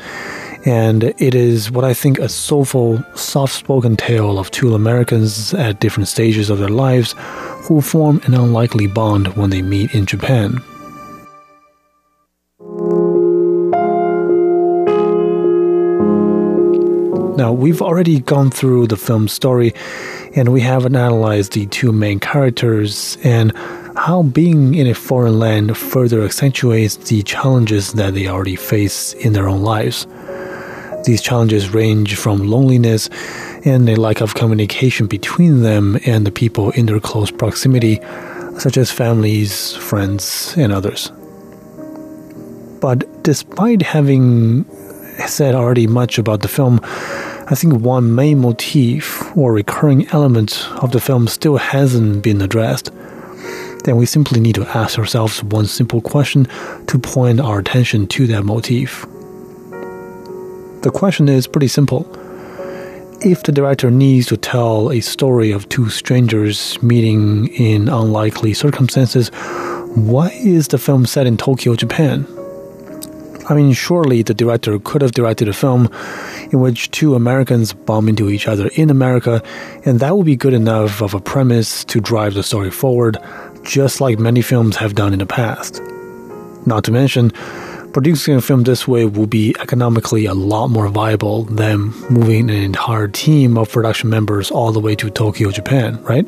[0.64, 5.80] and it is what I think a soulful, soft spoken tale of two Americans at
[5.80, 7.14] different stages of their lives
[7.66, 10.62] who form an unlikely bond when they meet in Japan.
[17.36, 19.74] Now, we've already gone through the film's story
[20.36, 23.50] and we haven't analyzed the two main characters and
[23.96, 29.32] how being in a foreign land further accentuates the challenges that they already face in
[29.32, 30.06] their own lives.
[31.06, 33.10] These challenges range from loneliness
[33.64, 38.00] and a lack of communication between them and the people in their close proximity,
[38.58, 41.10] such as families, friends, and others.
[42.80, 44.66] But despite having
[45.26, 50.92] said already much about the film, I think one main motif or recurring element of
[50.92, 52.90] the film still hasn't been addressed.
[53.84, 56.46] Then we simply need to ask ourselves one simple question
[56.86, 59.02] to point our attention to that motif.
[60.82, 62.08] The question is pretty simple.
[63.20, 69.28] If the director needs to tell a story of two strangers meeting in unlikely circumstances,
[69.94, 72.26] why is the film set in Tokyo, Japan?
[73.48, 75.90] I mean, surely the director could have directed a film
[76.50, 79.42] in which two Americans bump into each other in America,
[79.84, 83.18] and that would be good enough of a premise to drive the story forward,
[83.62, 85.82] just like many films have done in the past.
[86.66, 87.30] Not to mention,
[87.92, 92.56] producing a film this way will be economically a lot more viable than moving an
[92.56, 96.26] entire team of production members all the way to Tokyo, Japan, right?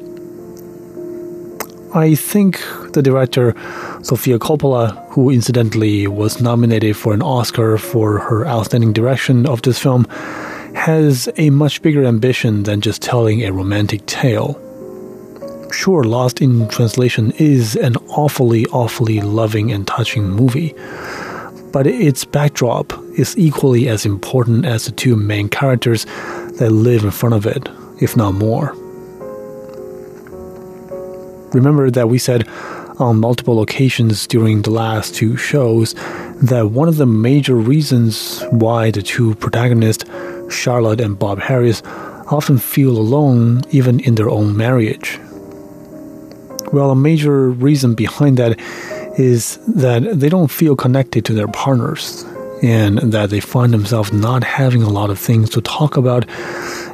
[1.96, 3.54] I think the director,
[4.02, 9.78] Sofia Coppola, who incidentally was nominated for an Oscar for her outstanding direction of this
[9.78, 10.04] film,
[10.74, 14.60] has a much bigger ambition than just telling a romantic tale.
[15.72, 20.74] Sure, Lost in Translation is an awfully, awfully loving and touching movie,
[21.72, 26.04] but its backdrop is equally as important as the two main characters
[26.58, 27.70] that live in front of it,
[28.02, 28.76] if not more.
[31.56, 32.46] Remember that we said
[32.98, 35.94] on multiple occasions during the last two shows
[36.42, 40.04] that one of the major reasons why the two protagonists,
[40.50, 41.82] Charlotte and Bob Harris,
[42.30, 45.18] often feel alone even in their own marriage.
[46.74, 48.60] Well, a major reason behind that
[49.18, 52.22] is that they don't feel connected to their partners
[52.62, 56.28] and that they find themselves not having a lot of things to talk about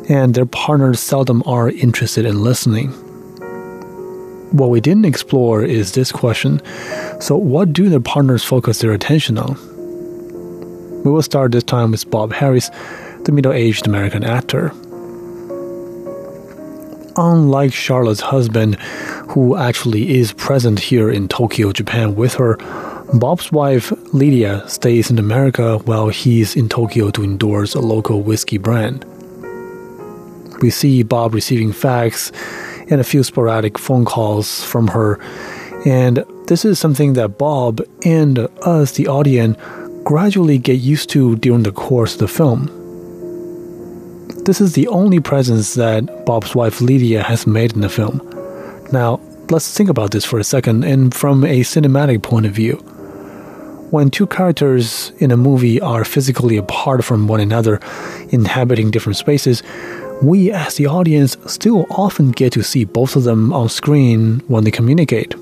[0.08, 2.92] and their partners seldom are interested in listening.
[4.52, 6.60] What we didn't explore is this question
[7.20, 9.54] so, what do the partners focus their attention on?
[11.04, 12.70] We will start this time with Bob Harris,
[13.24, 14.72] the middle aged American actor.
[17.16, 18.74] Unlike Charlotte's husband,
[19.30, 22.56] who actually is present here in Tokyo, Japan with her,
[23.14, 28.58] Bob's wife, Lydia, stays in America while he's in Tokyo to endorse a local whiskey
[28.58, 29.04] brand.
[30.60, 32.30] We see Bob receiving fax
[32.92, 35.18] and a few sporadic phone calls from her.
[35.86, 39.56] And this is something that Bob and us, the audience,
[40.04, 42.66] gradually get used to during the course of the film.
[44.44, 48.20] This is the only presence that Bob's wife Lydia has made in the film.
[48.92, 52.74] Now, let's think about this for a second and from a cinematic point of view.
[53.90, 57.80] When two characters in a movie are physically apart from one another,
[58.30, 59.62] inhabiting different spaces,
[60.22, 64.62] we as the audience still often get to see both of them on screen when
[64.62, 65.36] they communicate.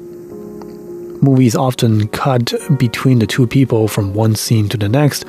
[1.22, 5.26] Movies often cut between the two people from one scene to the next,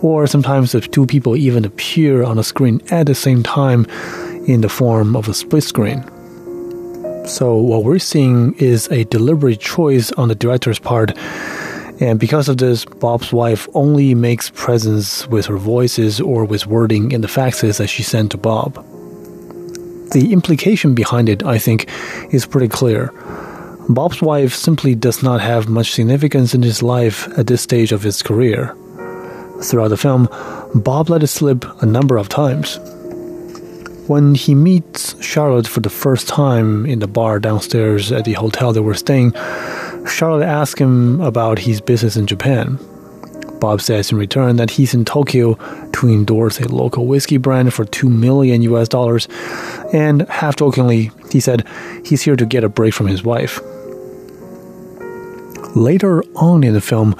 [0.00, 3.84] or sometimes the two people even appear on the screen at the same time
[4.46, 6.02] in the form of a split screen.
[7.26, 11.10] So, what we're seeing is a deliberate choice on the director's part
[12.00, 17.12] and because of this, Bob's wife only makes presents with her voices or with wording
[17.12, 18.74] in the faxes that she sent to Bob.
[20.12, 21.90] The implication behind it, I think,
[22.32, 23.12] is pretty clear.
[23.88, 28.02] Bob's wife simply does not have much significance in his life at this stage of
[28.02, 28.76] his career.
[29.62, 30.28] Throughout the film,
[30.74, 32.78] Bob let it slip a number of times.
[34.06, 38.72] When he meets Charlotte for the first time in the bar downstairs at the hotel
[38.72, 39.32] they were staying,
[40.08, 42.78] Charlotte asks him about his business in Japan.
[43.60, 45.54] Bob says in return that he's in Tokyo
[45.92, 49.28] to endorse a local whiskey brand for 2 million US dollars,
[49.92, 51.66] and half jokingly, he said
[52.04, 53.60] he's here to get a break from his wife.
[55.74, 57.12] Later on in the film,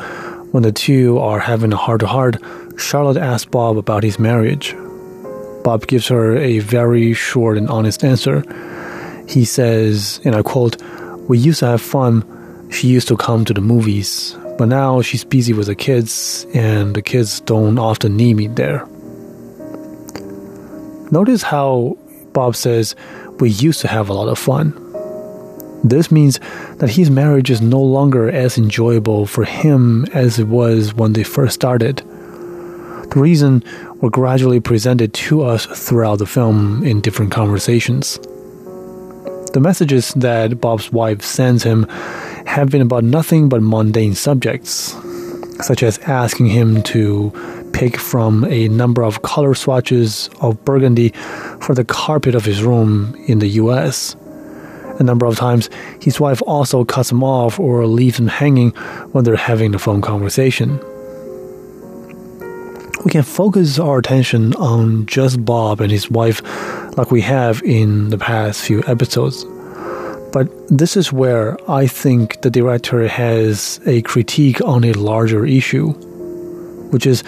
[0.52, 2.36] when the two are having a heart to heart,
[2.78, 4.74] Charlotte asks Bob about his marriage.
[5.64, 8.42] Bob gives her a very short and honest answer.
[9.28, 10.80] He says, and I quote,
[11.28, 12.24] We used to have fun.
[12.70, 16.94] She used to come to the movies, but now she's busy with the kids, and
[16.94, 18.86] the kids don't often need me there.
[21.10, 21.96] Notice how
[22.32, 22.94] Bob says,
[23.38, 24.72] We used to have a lot of fun.
[25.82, 26.40] This means
[26.76, 31.22] that his marriage is no longer as enjoyable for him as it was when they
[31.22, 31.98] first started.
[31.98, 33.64] The reason
[34.00, 38.18] were gradually presented to us throughout the film in different conversations.
[39.52, 41.84] The messages that Bob's wife sends him
[42.46, 44.94] have been about nothing but mundane subjects,
[45.62, 47.32] such as asking him to
[47.72, 51.10] pick from a number of color swatches of burgundy
[51.60, 54.16] for the carpet of his room in the US.
[54.98, 58.70] A number of times, his wife also cuts him off or leaves him hanging
[59.12, 60.78] when they're having a phone conversation.
[63.08, 66.42] We can focus our attention on just Bob and his wife
[66.98, 69.46] like we have in the past few episodes.
[70.30, 75.92] But this is where I think the director has a critique on a larger issue,
[76.90, 77.22] which is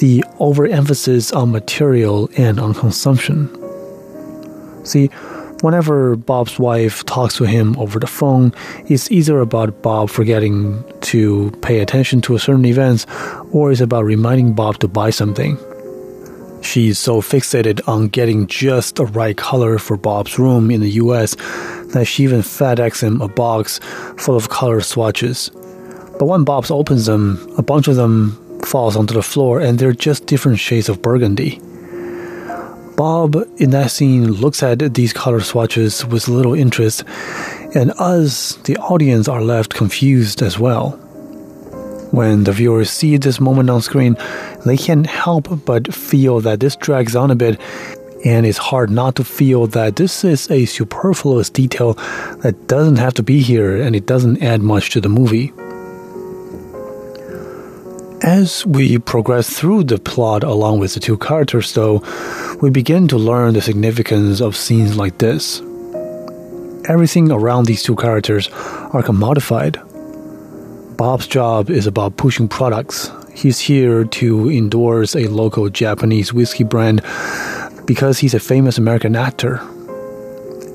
[0.00, 3.50] the overemphasis on material and on consumption.
[4.86, 5.08] See,
[5.60, 8.54] whenever Bob's wife talks to him over the phone,
[8.86, 13.06] it's either about Bob forgetting to pay attention to a certain event
[13.52, 15.56] or it's about reminding Bob to buy something.
[16.62, 21.36] She's so fixated on getting just the right color for Bob's room in the US
[21.94, 23.78] that she even FedEx him a box
[24.16, 25.50] full of color swatches.
[26.18, 28.32] But when Bob opens them, a bunch of them
[28.64, 31.60] falls onto the floor and they're just different shades of burgundy.
[32.96, 37.04] Bob, in that scene, looks at these color swatches with little interest,
[37.74, 40.92] and us, the audience, are left confused as well.
[42.12, 44.16] When the viewers see this moment on screen,
[44.64, 47.60] they can't help but feel that this drags on a bit,
[48.24, 51.94] and it's hard not to feel that this is a superfluous detail
[52.42, 55.52] that doesn't have to be here and it doesn't add much to the movie.
[58.26, 62.02] As we progress through the plot along with the two characters, though,
[62.60, 65.60] we begin to learn the significance of scenes like this.
[66.88, 69.76] Everything around these two characters are commodified.
[70.96, 73.12] Bob's job is about pushing products.
[73.32, 77.02] He's here to endorse a local Japanese whiskey brand
[77.84, 79.60] because he's a famous American actor.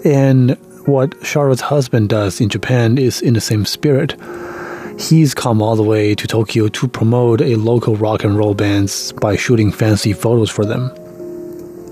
[0.06, 0.52] And
[0.88, 4.16] what Charlotte's husband does in Japan is in the same spirit
[5.02, 9.12] he's come all the way to Tokyo to promote a local rock and roll bands
[9.14, 10.92] by shooting fancy photos for them.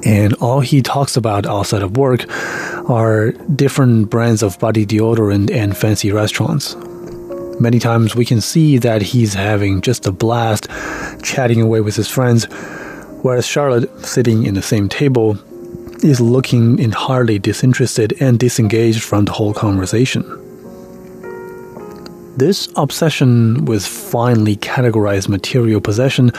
[0.06, 2.26] And all he talks about outside of work
[2.90, 6.76] are different brands of body deodorant and fancy restaurants.
[7.60, 10.68] Many times we can see that he's having just a blast
[11.22, 12.46] chatting away with his friends,
[13.24, 15.38] whereas Charlotte, sitting in the same table,
[16.02, 20.49] is looking entirely disinterested and disengaged from the whole conversation.
[22.38, 26.32] This obsession with finely categorized material possession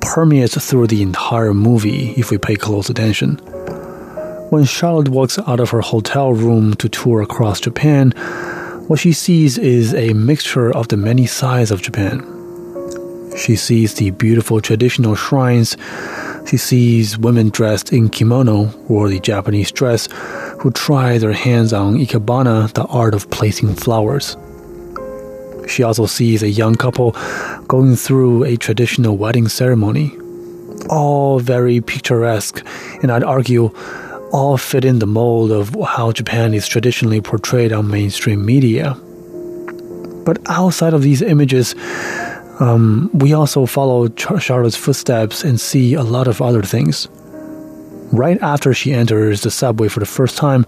[0.00, 3.36] permeates through the entire movie if we pay close attention.
[4.50, 8.12] When Charlotte walks out of her hotel room to tour across Japan,
[8.88, 12.20] what she sees is a mixture of the many sides of Japan.
[13.36, 15.76] She sees the beautiful traditional shrines.
[16.46, 20.08] She sees women dressed in kimono or the Japanese dress
[20.60, 24.36] who try their hands on ikebana, the art of placing flowers.
[25.68, 27.16] She also sees a young couple
[27.68, 30.16] going through a traditional wedding ceremony.
[30.90, 32.64] All very picturesque,
[33.02, 33.70] and I'd argue
[34.32, 38.94] all fit in the mold of how Japan is traditionally portrayed on mainstream media.
[40.24, 41.74] But outside of these images,
[42.60, 47.08] um, we also follow Charlotte's footsteps and see a lot of other things.
[48.12, 50.66] Right after she enters the subway for the first time,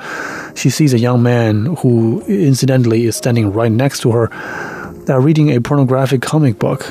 [0.55, 4.31] she sees a young man who, incidentally, is standing right next to her
[5.09, 6.85] uh, reading a pornographic comic book.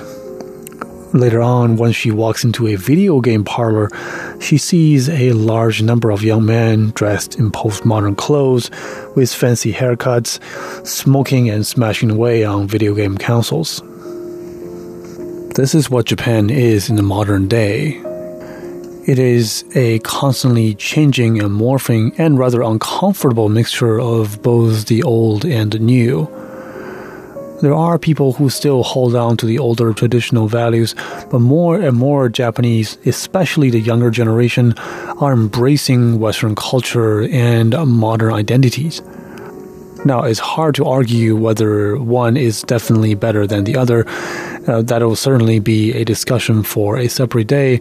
[1.14, 3.90] Later on, when she walks into a video game parlor,
[4.42, 8.70] she sees a large number of young men dressed in postmodern clothes
[9.16, 10.40] with fancy haircuts,
[10.86, 13.82] smoking and smashing away on video game consoles.
[15.56, 18.02] This is what Japan is in the modern day.
[19.08, 25.46] It is a constantly changing and morphing and rather uncomfortable mixture of both the old
[25.46, 26.28] and the new.
[27.62, 30.94] There are people who still hold on to the older traditional values,
[31.32, 38.34] but more and more Japanese, especially the younger generation, are embracing Western culture and modern
[38.34, 39.02] identities.
[40.04, 44.06] Now, it's hard to argue whether one is definitely better than the other.
[44.68, 47.80] Uh, that'll certainly be a discussion for a separate day.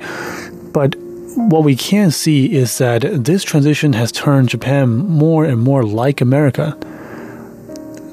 [0.72, 0.94] But
[1.36, 6.20] what we can see is that this transition has turned Japan more and more like
[6.20, 6.78] America.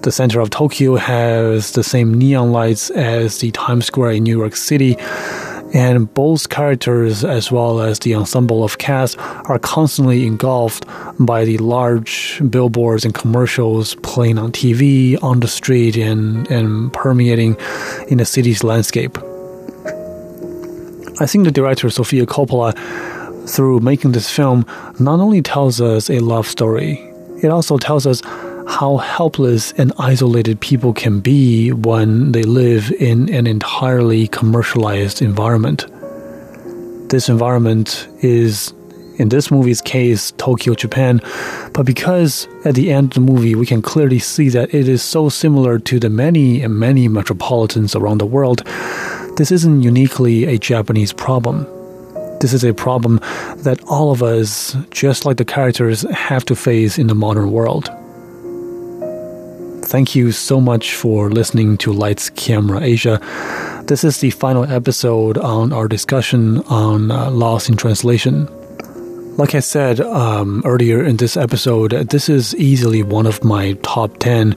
[0.01, 4.35] The center of Tokyo has the same neon lights as the Times Square in New
[4.39, 4.95] York City,
[5.75, 10.87] and both characters as well as the ensemble of cast are constantly engulfed
[11.19, 17.55] by the large billboards and commercials playing on TV, on the street, and, and permeating
[18.07, 19.19] in the city's landscape.
[21.19, 22.73] I think the director Sofia Coppola,
[23.47, 24.65] through making this film,
[24.99, 26.93] not only tells us a love story,
[27.43, 28.23] it also tells us
[28.71, 35.85] how helpless and isolated people can be when they live in an entirely commercialized environment.
[37.09, 38.73] This environment is,
[39.17, 41.19] in this movie's case, Tokyo, Japan,
[41.73, 45.03] but because at the end of the movie we can clearly see that it is
[45.03, 48.63] so similar to the many and many metropolitans around the world,
[49.35, 51.67] this isn't uniquely a Japanese problem.
[52.39, 53.19] This is a problem
[53.57, 57.89] that all of us, just like the characters, have to face in the modern world.
[59.91, 63.19] Thank you so much for listening to Lights Camera Asia.
[63.87, 68.47] This is the final episode on our discussion on uh, Lost in Translation.
[69.35, 74.17] Like I said um, earlier in this episode, this is easily one of my top
[74.19, 74.53] 10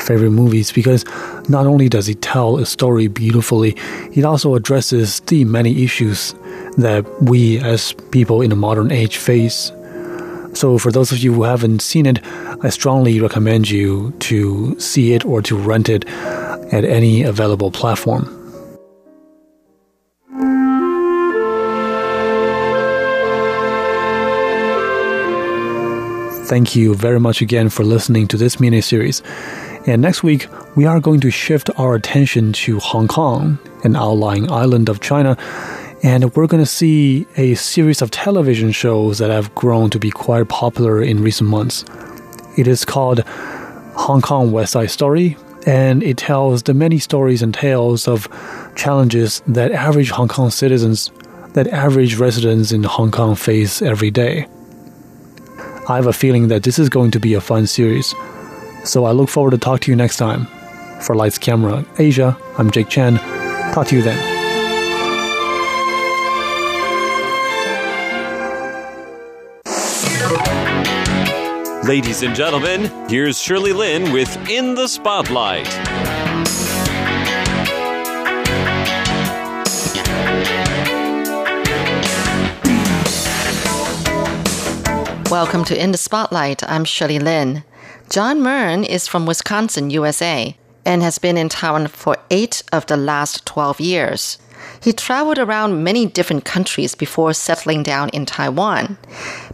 [0.00, 1.06] favorite movies because
[1.48, 3.74] not only does it tell a story beautifully,
[4.12, 6.34] it also addresses the many issues
[6.76, 9.72] that we as people in the modern age face.
[10.54, 12.24] So, for those of you who haven't seen it,
[12.62, 16.06] I strongly recommend you to see it or to rent it
[16.72, 18.24] at any available platform.
[26.46, 29.22] Thank you very much again for listening to this mini series.
[29.86, 34.50] And next week, we are going to shift our attention to Hong Kong, an outlying
[34.52, 35.36] island of China
[36.04, 40.10] and we're going to see a series of television shows that have grown to be
[40.10, 41.82] quite popular in recent months.
[42.58, 43.20] It is called
[43.96, 48.28] Hong Kong West Side Story, and it tells the many stories and tales of
[48.76, 51.10] challenges that average Hong Kong citizens,
[51.54, 54.46] that average residents in Hong Kong face every day.
[55.88, 58.14] I have a feeling that this is going to be a fun series,
[58.84, 60.48] so I look forward to talk to you next time.
[61.00, 63.16] For Lights Camera Asia, I'm Jake Chen.
[63.72, 64.33] Talk to you then.
[71.84, 75.68] Ladies and gentlemen, here's Shirley Lin with In the Spotlight.
[85.30, 86.66] Welcome to In the Spotlight.
[86.66, 87.64] I'm Shirley Lin.
[88.08, 92.96] John Murn is from Wisconsin, USA, and has been in Taiwan for eight of the
[92.96, 94.38] last 12 years.
[94.80, 98.98] He traveled around many different countries before settling down in Taiwan.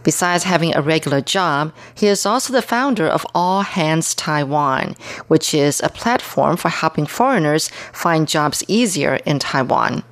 [0.03, 4.95] Besides having a regular job, he is also the founder of All Hands Taiwan,
[5.27, 10.03] which is a platform for helping foreigners find jobs easier in Taiwan.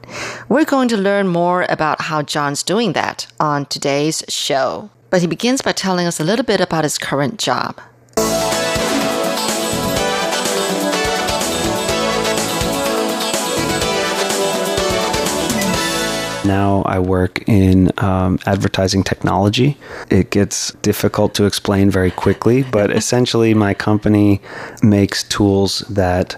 [0.48, 4.90] We're going to learn more about how John's doing that on today's show.
[5.10, 7.82] But he begins by telling us a little bit about his current job.
[16.50, 19.70] Now I work in um, advertising technology.
[20.10, 24.42] It gets difficult to explain very quickly, but essentially, my company
[24.82, 26.36] makes tools that.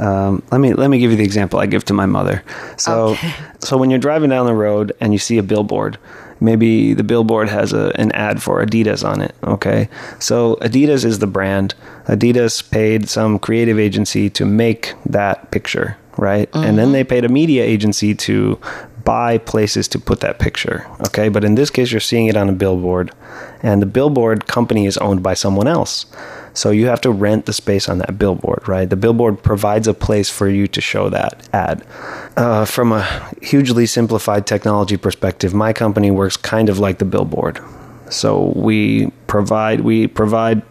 [0.00, 2.42] Um, let me let me give you the example I give to my mother.
[2.78, 3.32] So Okay.
[3.60, 5.98] so when you're driving down the road and you see a billboard,
[6.40, 9.34] maybe the billboard has a, an ad for Adidas on it.
[9.44, 9.88] Okay,
[10.18, 11.74] so Adidas is the brand.
[12.08, 16.48] Adidas paid some creative agency to make that picture, right?
[16.54, 18.58] And then they paid a media agency to
[19.04, 20.86] buy places to put that picture.
[21.08, 23.10] Okay, but in this case, you're seeing it on a billboard,
[23.62, 26.06] and the billboard company is owned by someone else.
[26.54, 28.88] So you have to rent the space on that billboard, right?
[28.88, 31.84] The billboard provides a place for you to show that ad.
[32.36, 37.60] Uh, from a hugely simplified technology perspective, my company works kind of like the billboard.
[38.10, 40.62] So we provide we provide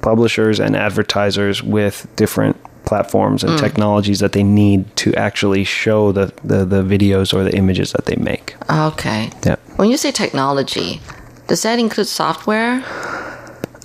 [0.00, 6.32] publishers and advertisers with different platforms and technologies that they need to actually show the,
[6.44, 8.56] the, the videos or the images that they make.
[8.70, 9.30] Okay.
[9.44, 9.60] Yep.
[9.76, 11.00] When you say technology,
[11.46, 12.84] does that include software?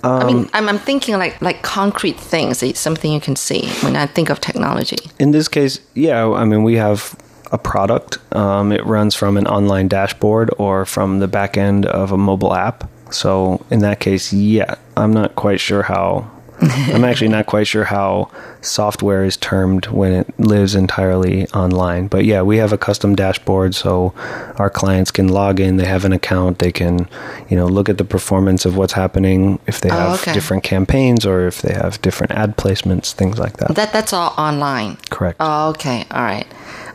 [0.04, 3.96] I mean, I'm, I'm thinking like like concrete things, it's something you can see when
[3.96, 4.98] I think of technology.
[5.18, 7.16] In this case, yeah, I mean, we have
[7.50, 8.18] a product.
[8.34, 12.54] Um, it runs from an online dashboard or from the back end of a mobile
[12.54, 12.88] app.
[13.10, 16.30] So in that case, yeah, I'm not quite sure how.
[16.92, 18.30] I'm actually not quite sure how
[18.62, 22.08] software is termed when it lives entirely online.
[22.08, 24.12] But yeah, we have a custom dashboard so
[24.56, 27.08] our clients can log in, they have an account, they can,
[27.48, 30.32] you know, look at the performance of what's happening if they Oh, have okay.
[30.32, 33.74] different campaigns or if they have different ad placements, things like that.
[33.76, 34.96] That that's all online.
[35.10, 35.36] Correct.
[35.38, 36.46] Oh, okay, all right.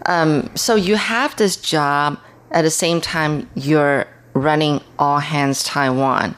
[0.07, 2.19] Um, so you have this job
[2.51, 6.35] at the same time you're running All Hands Taiwan.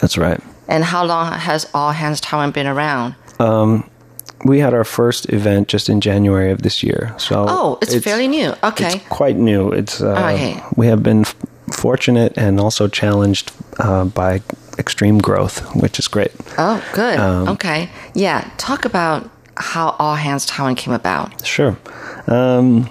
[0.00, 0.40] That's right.
[0.68, 3.14] And how long has All Hands Taiwan been around?
[4.44, 7.12] We had our first event just in January of this year.
[7.18, 8.54] So Oh, it's, fairly new.
[8.62, 8.94] Okay.
[8.96, 9.70] It's quite new.
[9.72, 10.62] It's uh, Okay.
[10.76, 11.34] we have been f-
[11.72, 13.50] fortunate and also challenged
[13.80, 14.40] uh, by
[14.78, 16.30] extreme growth, which is great.
[16.56, 17.18] Oh, good.
[17.18, 17.88] Um, okay.
[18.14, 18.48] Yeah.
[18.58, 21.44] Talk about how All Hands Taiwan came about.
[21.44, 21.76] Sure.
[22.28, 22.88] Um,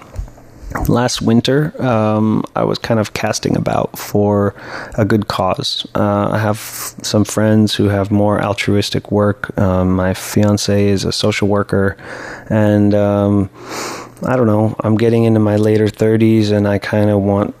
[0.88, 4.54] last winter, um, I was kind of casting about for
[4.96, 5.86] a good cause.
[5.94, 9.56] Uh, I have some friends who have more altruistic work.
[9.58, 11.96] Um, my fiance is a social worker,
[12.50, 13.50] and um,
[14.26, 14.76] I don't know.
[14.80, 17.54] I'm getting into my later 30s, and I kind of want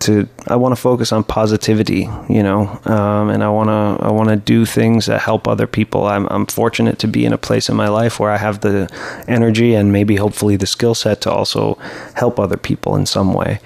[0.00, 4.10] to I want to focus on positivity, you know, um, and I want to I
[4.10, 6.06] want to do things that help other people.
[6.06, 8.88] I'm I'm fortunate to be in a place in my life where I have the
[9.26, 11.78] energy and maybe hopefully the skill set to also
[12.14, 13.60] help other people in some way,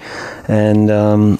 [0.47, 0.89] and.
[0.91, 1.39] Um,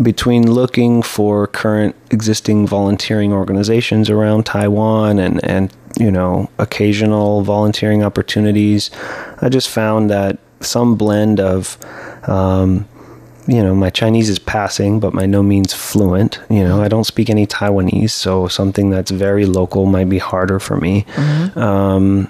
[0.00, 8.02] between looking for current existing volunteering organizations around Taiwan and, and you know occasional volunteering
[8.02, 8.90] opportunities,
[9.40, 11.78] I just found that some blend of
[12.28, 12.88] um,
[13.48, 16.40] you know my Chinese is passing, but by no means fluent.
[16.50, 20.58] You know I don't speak any Taiwanese, so something that's very local might be harder
[20.60, 21.04] for me.
[21.56, 22.28] Um,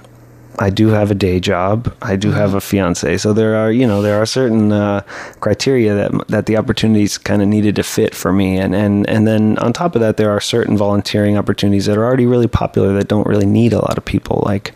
[0.58, 1.94] I do have a day job.
[2.02, 3.16] I do have a fiance.
[3.16, 5.00] So there are, you know, there are certain uh,
[5.40, 9.26] criteria that that the opportunities kind of needed to fit for me, and and and
[9.26, 12.92] then on top of that, there are certain volunteering opportunities that are already really popular
[12.94, 14.74] that don't really need a lot of people, like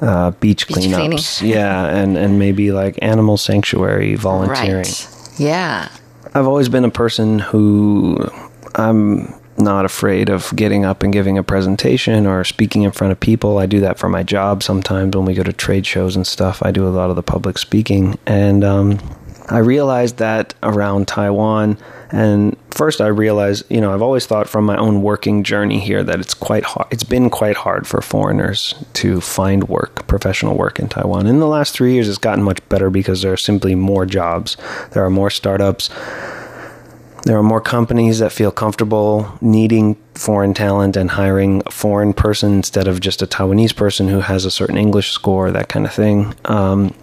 [0.00, 1.54] uh, beach, Beach cleanups, cleaning.
[1.56, 4.76] yeah, and and maybe like animal sanctuary volunteering.
[4.76, 5.08] Right.
[5.38, 5.88] Yeah.
[6.34, 8.18] I've always been a person who
[8.74, 13.20] I'm not afraid of getting up and giving a presentation or speaking in front of
[13.20, 13.58] people.
[13.58, 16.62] I do that for my job sometimes when we go to trade shows and stuff.
[16.62, 18.18] I do a lot of the public speaking.
[18.26, 18.98] And um,
[19.48, 21.78] I realized that around Taiwan.
[22.10, 26.02] And first, I realized, you know, I've always thought from my own working journey here
[26.02, 26.88] that it's quite hard.
[26.90, 31.26] It's been quite hard for foreigners to find work, professional work in Taiwan.
[31.26, 34.56] In the last three years, it's gotten much better because there are simply more jobs.
[34.92, 35.90] There are more startups.
[37.24, 42.52] There are more companies that feel comfortable needing foreign talent and hiring a foreign person
[42.52, 45.92] instead of just a Taiwanese person who has a certain English score, that kind of
[45.92, 46.34] thing.
[46.44, 46.94] Um,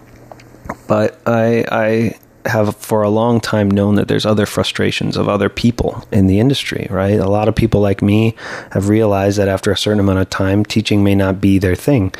[0.87, 2.15] but I, I
[2.45, 6.39] have for a long time known that there's other frustrations of other people in the
[6.39, 7.19] industry, right?
[7.19, 8.35] A lot of people like me
[8.71, 12.13] have realized that after a certain amount of time, teaching may not be their thing.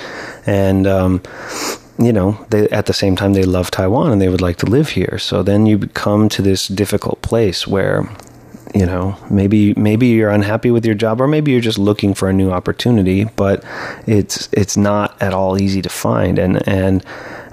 [0.46, 1.22] And, um,
[2.00, 4.66] you know, they at the same time they love Taiwan and they would like to
[4.66, 5.18] live here.
[5.20, 8.10] So then you come to this difficult place where
[8.74, 12.28] you know maybe maybe you're unhappy with your job or maybe you're just looking for
[12.28, 13.64] a new opportunity but
[14.08, 17.06] it's it's not at all easy to find and and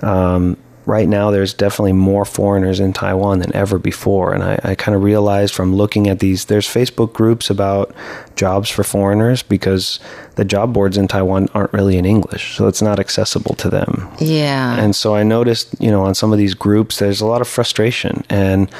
[0.02, 0.56] um
[0.86, 4.32] right now there's definitely more foreigners in Taiwan than ever before.
[4.32, 7.94] And I, I kind of realized from looking at these there's Facebook groups about
[8.36, 10.00] jobs for foreigners because
[10.36, 14.08] the job boards in Taiwan aren't really in English so it's not accessible to them.
[14.18, 14.78] Yeah.
[14.78, 17.48] and so I noticed, you know, on some of these groups, there's a lot of
[17.48, 18.70] frustration, and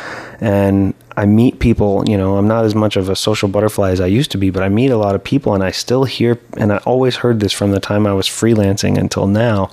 [0.41, 2.09] and I meet people.
[2.09, 4.51] You know, I'm not as much of a social butterfly as I used to be,
[4.51, 7.41] but I meet a lot of people, and I still hear, and I always heard
[7.41, 9.71] this from the time I was freelancing until now.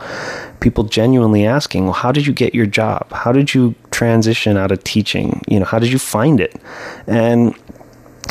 [0.60, 3.12] People genuinely asking, "Well, how did you get your job?
[3.12, 5.42] How did you transition out of teaching?
[5.48, 6.60] You know, how did you find it?"
[7.08, 7.54] And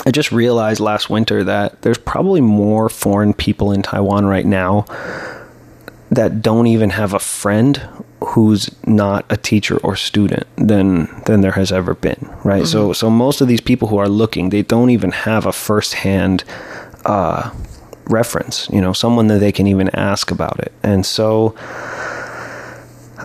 [0.04, 4.84] I just realized last winter that there's probably more foreign people in Taiwan right now
[6.10, 7.80] that don't even have a friend
[8.20, 12.66] who's not a teacher or student than than there has ever been right?
[12.66, 16.44] So so most of these people who are looking they don't even have a firsthand
[17.04, 17.50] uh
[18.06, 20.72] reference you know someone that they can even ask about it.
[20.82, 21.54] And so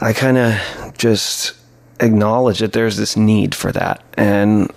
[0.02, 1.54] i kind of just
[2.00, 4.04] acknowledge that there's this need for that.
[4.16, 4.72] And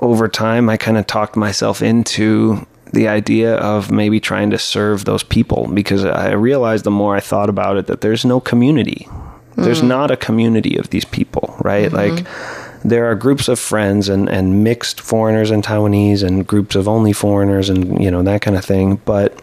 [0.00, 5.04] over time i kind of talked myself into the idea of maybe trying to serve
[5.04, 9.08] those people because I realized the more I thought about it that there's no community.
[9.56, 9.88] There's hmm.
[9.88, 11.90] not a community of these people, right?
[11.90, 12.16] Mm-hmm.
[12.16, 12.26] Like
[12.84, 17.12] there are groups of friends and, and mixed foreigners and Taiwanese and groups of only
[17.12, 18.96] foreigners and you know that kind of thing.
[19.04, 19.40] But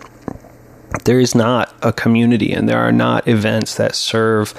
[1.06, 4.54] there is not a community and there are not events that serve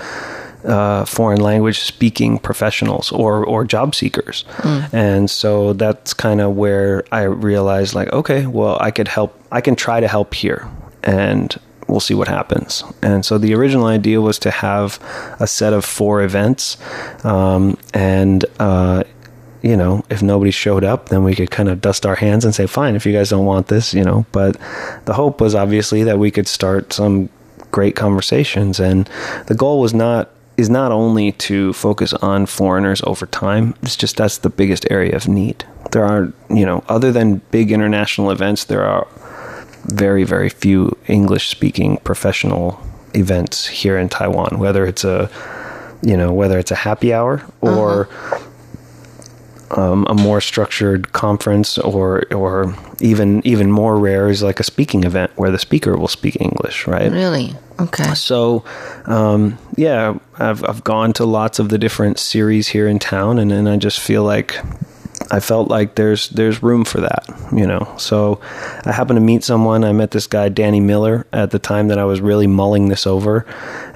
[0.65, 4.81] uh, foreign language speaking professionals or or job seekers, hmm.
[4.93, 9.39] and so that's kind of where I realized like okay, well I could help.
[9.53, 10.69] I can try to help here,
[11.03, 11.55] and
[11.89, 12.85] we'll see what happens.
[13.03, 14.99] And so the original idea was to have
[15.41, 16.77] a set of four events,
[17.25, 19.05] um, and uh,
[19.65, 22.55] you know, if nobody showed up, then we could kind of dust our hands and
[22.55, 24.27] say, fine, if you guys don't want this, you know.
[24.31, 24.59] But
[25.07, 27.31] the hope was obviously that we could start some
[27.71, 28.79] great conversations.
[28.79, 29.09] And
[29.47, 33.75] the goal was not is not only to focus on foreigners over time.
[33.83, 35.65] It's just that's the biggest area of need.
[35.93, 39.09] There are, you know, other than big international events, there are
[39.87, 42.81] very, very few English speaking professional
[43.15, 45.31] events here in Taiwan, whether it's a
[46.03, 48.09] you know, whether it's a happy hour or
[49.71, 55.05] um, a more structured conference or or even even more rare is like a speaking
[55.05, 57.11] event where the speaker will speak English, right?
[57.11, 57.55] Really?
[57.81, 58.15] Okay.
[58.15, 58.65] So,
[59.07, 63.51] um, yeah, I've I've gone to lots of the different series here in town, and,
[63.51, 64.59] and I just feel like
[65.31, 67.95] I felt like there's there's room for that, you know.
[67.99, 68.41] So,
[68.85, 69.85] I happened to meet someone.
[69.85, 73.07] I met this guy Danny Miller at the time that I was really mulling this
[73.07, 73.47] over,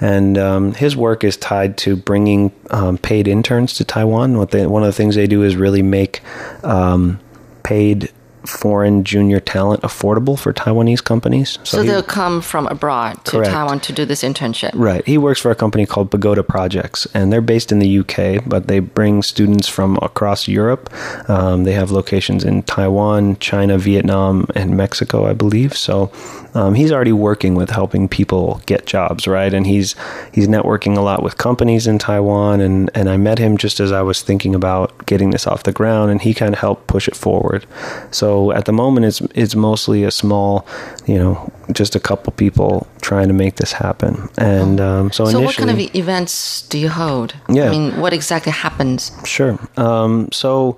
[0.00, 4.38] and um, his work is tied to bringing um, paid interns to Taiwan.
[4.38, 6.22] What they one of the things they do is really make
[6.64, 7.20] um,
[7.62, 8.10] paid
[8.46, 11.58] foreign junior talent affordable for Taiwanese companies.
[11.64, 13.50] So, he- they'll come from abroad to Correct.
[13.50, 14.70] Taiwan to do this internship.
[14.74, 15.04] Right.
[15.06, 18.66] He works for a company called Pagoda Projects, and they're based in the UK, but
[18.68, 20.90] they bring students from across Europe.
[21.28, 25.76] Um, they have locations in Taiwan, China, Vietnam, and Mexico, I believe.
[25.76, 26.10] So
[26.58, 29.54] um, he's already working with helping people get jobs, right?
[29.54, 29.94] And he's
[30.32, 32.60] he's networking a lot with companies in Taiwan.
[32.60, 35.72] And, and I met him just as I was thinking about getting this off the
[35.72, 37.64] ground, and he kind of helped push it forward.
[38.10, 40.66] So at the moment, it's it's mostly a small,
[41.06, 44.28] you know, just a couple people trying to make this happen.
[44.36, 47.36] And um, so, So, what kind of events do you hold?
[47.48, 47.68] Yeah.
[47.68, 49.12] I mean, what exactly happens?
[49.24, 49.60] Sure.
[49.76, 50.76] Um, so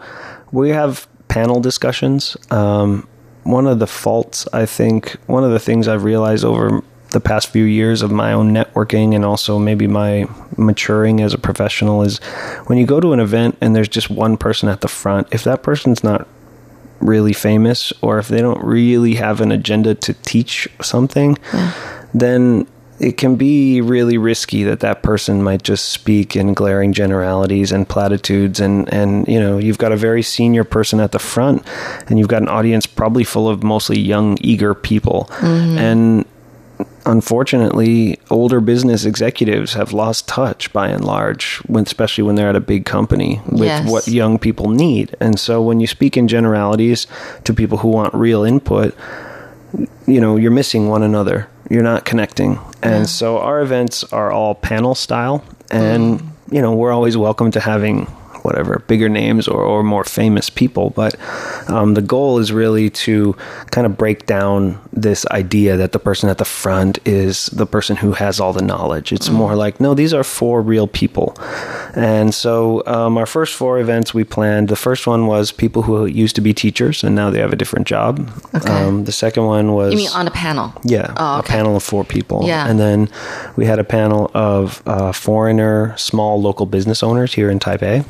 [0.52, 2.36] we have panel discussions.
[2.50, 3.08] Um,
[3.44, 7.48] one of the faults, I think, one of the things I've realized over the past
[7.48, 12.18] few years of my own networking and also maybe my maturing as a professional is
[12.66, 15.42] when you go to an event and there's just one person at the front, if
[15.44, 16.28] that person's not
[17.00, 21.36] really famous or if they don't really have an agenda to teach something,
[22.14, 22.66] then
[23.00, 27.88] it can be really risky that that person might just speak in glaring generalities and
[27.88, 31.66] platitudes and and you know you've got a very senior person at the front
[32.08, 35.26] and you've got an audience probably full of mostly young eager people.
[35.38, 35.78] Mm-hmm.
[35.78, 36.24] And
[37.06, 42.56] unfortunately older business executives have lost touch by and large when especially when they're at
[42.56, 43.90] a big company with Yes.
[43.90, 45.16] what young people need.
[45.20, 47.06] And so when you speak in generalities
[47.44, 48.94] to people who want real input
[50.06, 52.58] you know you're missing one another you're not connecting.
[52.82, 55.42] And so our events are all panel style.
[55.70, 56.28] And mm.
[56.50, 58.06] you know we're always welcome to having
[58.44, 61.14] whatever bigger names or, or more famous people but
[61.68, 63.34] um, the goal is really to
[63.70, 67.96] kind of break down this idea that the person at the front is the person
[67.96, 71.34] who has all the knowledge it's more like no these are four real people
[71.94, 76.06] and so um, our first four events we planned the first one was people who
[76.06, 78.70] used to be teachers and now they have a different job Okay.
[78.70, 80.72] um, the second one was You mean on a panel?
[80.84, 82.44] yeah, Oh, a panel of four people.
[82.46, 82.68] Yeah.
[82.68, 83.08] And then
[83.56, 88.04] we had a panel of uh, foreigner small local business owners here in Taipei.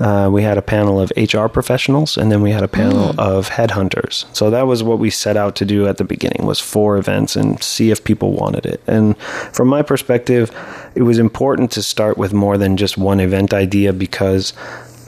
[0.00, 3.18] Uh, we had a panel of HR professionals, and then we had a panel Mm.
[3.18, 4.24] of headhunters.
[4.32, 7.36] So that was what we set out to do at the beginning was four events
[7.36, 8.80] and see if people wanted it.
[8.86, 9.16] And
[9.52, 10.50] from my perspective,
[10.94, 14.52] it was important to start with more than just one event idea because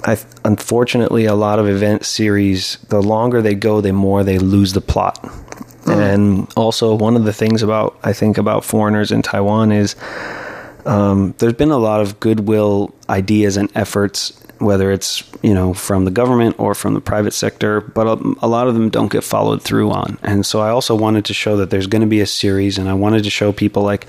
[0.04, 4.72] I unfortunately a lot of event series the longer they go the more they lose
[4.74, 5.18] the plot.
[5.86, 9.96] And also one of the things about I think about foreigners in Taiwan is
[10.86, 14.32] um, there's been a lot of goodwill ideas and efforts
[14.64, 18.48] whether it's you know from the government or from the private sector but a, a
[18.48, 20.18] lot of them don't get followed through on.
[20.22, 22.88] And so i also wanted to show that there's going to be a series and
[22.88, 24.06] i wanted to show people like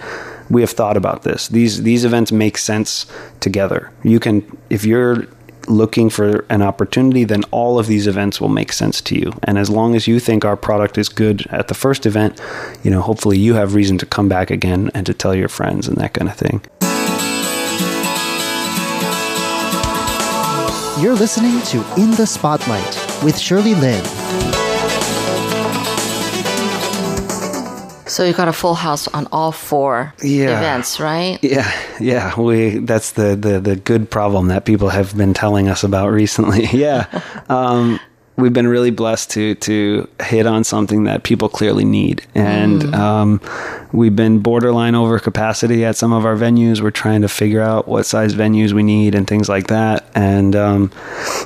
[0.49, 1.47] we have thought about this.
[1.47, 3.05] These these events make sense
[3.39, 3.91] together.
[4.03, 5.27] You can if you're
[5.67, 9.33] looking for an opportunity then all of these events will make sense to you.
[9.43, 12.39] And as long as you think our product is good at the first event
[12.83, 15.87] you know hopefully you have reason to come back again and to tell your friends
[15.87, 16.61] and that kind of thing
[20.99, 24.03] You're listening to In the Spotlight with Shirley Lin.
[28.07, 30.57] So you got a full house on all four Yeah.
[30.57, 31.37] events, right?
[31.41, 31.69] Yeah,
[31.99, 32.39] yeah.
[32.39, 36.65] We that's the, the the good problem that people have been telling us about recently.
[36.71, 37.07] yeah.
[37.49, 37.99] Um
[38.37, 42.25] we've been really blessed to to hit on something that people clearly need.
[42.35, 43.41] And um
[43.91, 46.81] we've been borderline over capacity at some of our venues.
[46.81, 50.05] We're trying to figure out what size venues we need and things like that.
[50.15, 50.91] And um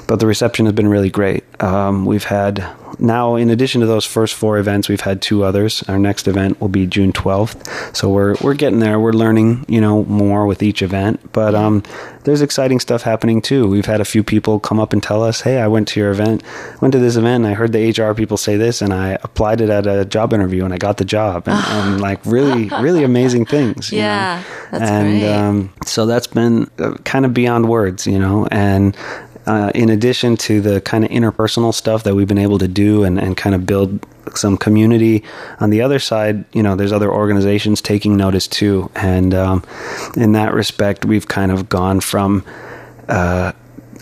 [0.08, 1.44] but the reception has been really great.
[1.62, 2.66] Um we've had
[3.00, 5.84] now in addition to those first four events we've had two others.
[5.88, 9.00] Our next event will be june 12th so we're we're getting there.
[9.00, 11.20] We're learning you know more with each event.
[11.32, 11.84] But um
[12.26, 13.68] there's exciting stuff happening too.
[13.68, 16.12] We've had a few people come up and tell us hey i went to your
[16.12, 16.44] event
[16.82, 19.62] went to this event and i heard the hr people say this and i applied
[19.62, 21.48] it at a job interview and i got the job.
[21.48, 24.42] And, and like really really amazing things Yeah,
[24.72, 24.78] know?
[24.80, 25.34] that's and great.
[25.34, 28.48] um so that's been uh, kind of beyond words you know?
[28.52, 28.96] And
[29.46, 33.04] uh, in addition to the kind of interpersonal stuff that we've been able to do
[33.04, 35.24] and, and kind of build some community.
[35.60, 38.92] On the other side you know there's other organizations taking notice too.
[38.96, 39.64] And um,
[40.16, 42.46] in that respect we've kind of gone from
[43.08, 43.54] uh,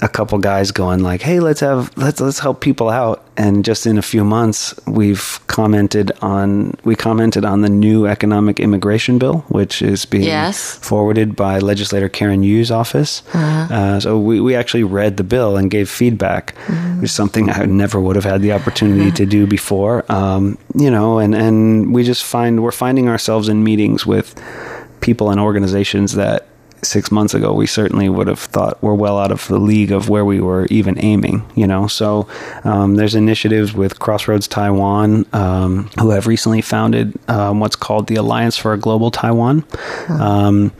[0.01, 3.87] a couple guys going like hey let's have let's let's help people out and just
[3.87, 9.39] in a few months we've commented on we commented on the new economic immigration bill
[9.49, 10.75] which is being Yes.
[10.77, 13.23] forwarded by legislator Karen Yu's office.
[13.33, 16.55] uh so we, we actually read the bill and gave feedback,
[16.99, 20.05] which is something I never would have had the opportunity to do before.
[20.11, 24.35] Um, you know, and, and we just find we're finding ourselves in meetings with
[25.01, 26.47] people and organizations that
[26.83, 30.09] six months ago we certainly would have thought we're well out of the league of
[30.09, 31.87] where we were even aiming you know?
[31.87, 32.27] So
[32.63, 38.15] um, there's initiatives with crossroads taiwan um, who have recently founded um, what's called the
[38.15, 39.65] alliance for a global taiwan.
[40.09, 40.71] Um,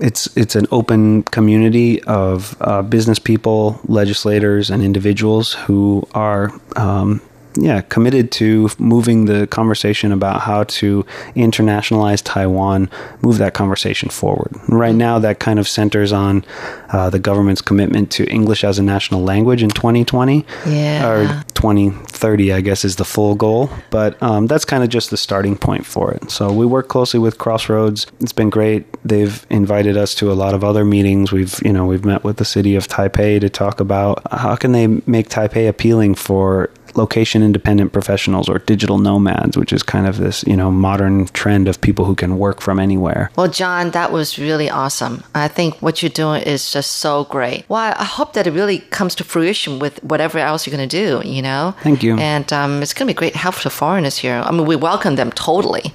[0.00, 7.20] it's it's an open community of uh, business people, legislators, and individuals who are um,
[7.56, 12.88] yeah committed to moving the conversation about how to internationalize Taiwan,
[13.20, 14.52] move that conversation forward.
[14.68, 16.44] Right now, that kind of centers on
[16.92, 21.08] uh, the government's commitment to English as a national language in 2020 Yeah.
[21.08, 23.70] or 2030, I guess, is the full goal.
[23.90, 26.30] But um, that's kind of just the starting point for it.
[26.30, 28.06] So we work closely with Crossroads.
[28.20, 28.84] It's been great.
[29.04, 31.32] They've invited us to a lot of other meetings.
[31.32, 34.72] We've, you know, we've met with the city of Taipei to talk about how can
[34.72, 40.18] they make Taipei appealing for location independent professionals or digital nomads, which is kind of
[40.18, 43.30] this, you know, modern trend of people who can work from anywhere.
[43.36, 45.22] Well, John, that was really awesome.
[45.34, 47.64] I think what you're doing is just so great.
[47.68, 51.22] Well, I hope that it really comes to fruition with whatever else you're going to
[51.22, 51.74] do, you know?
[51.82, 52.18] Thank you.
[52.18, 54.42] And um, it's going to be great help to foreigners here.
[54.44, 55.92] I mean, we welcome them totally.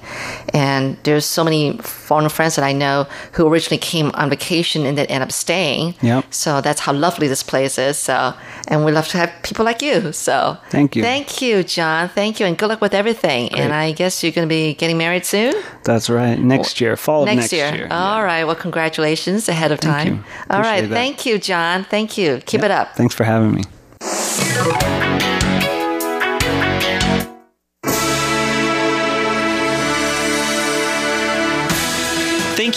[0.54, 4.96] And there's so many foreign friends that I know who originally came on vacation and
[4.96, 5.94] then end up staying.
[6.02, 6.32] Yep.
[6.32, 7.98] So that's how lovely this place is.
[7.98, 8.34] So,
[8.68, 10.12] and we love to have people like you.
[10.12, 11.02] So Thank you.
[11.02, 12.08] Thank you, John.
[12.08, 12.46] Thank you.
[12.46, 13.52] And good luck with everything.
[13.54, 15.54] And I guess you're going to be getting married soon?
[15.84, 16.38] That's right.
[16.38, 17.74] Next year, fall of next, next, year.
[17.74, 17.88] year.
[17.90, 18.22] All Yeah.
[18.24, 18.44] right.
[18.44, 20.14] Well, congratulations ahead of Thank time.
[20.14, 20.24] you.
[20.50, 20.82] All right.
[20.82, 20.88] That.
[20.90, 21.84] Thank you, John.
[21.84, 22.40] Thank you.
[22.46, 22.94] Keep it up.
[22.96, 23.62] Thanks for having me.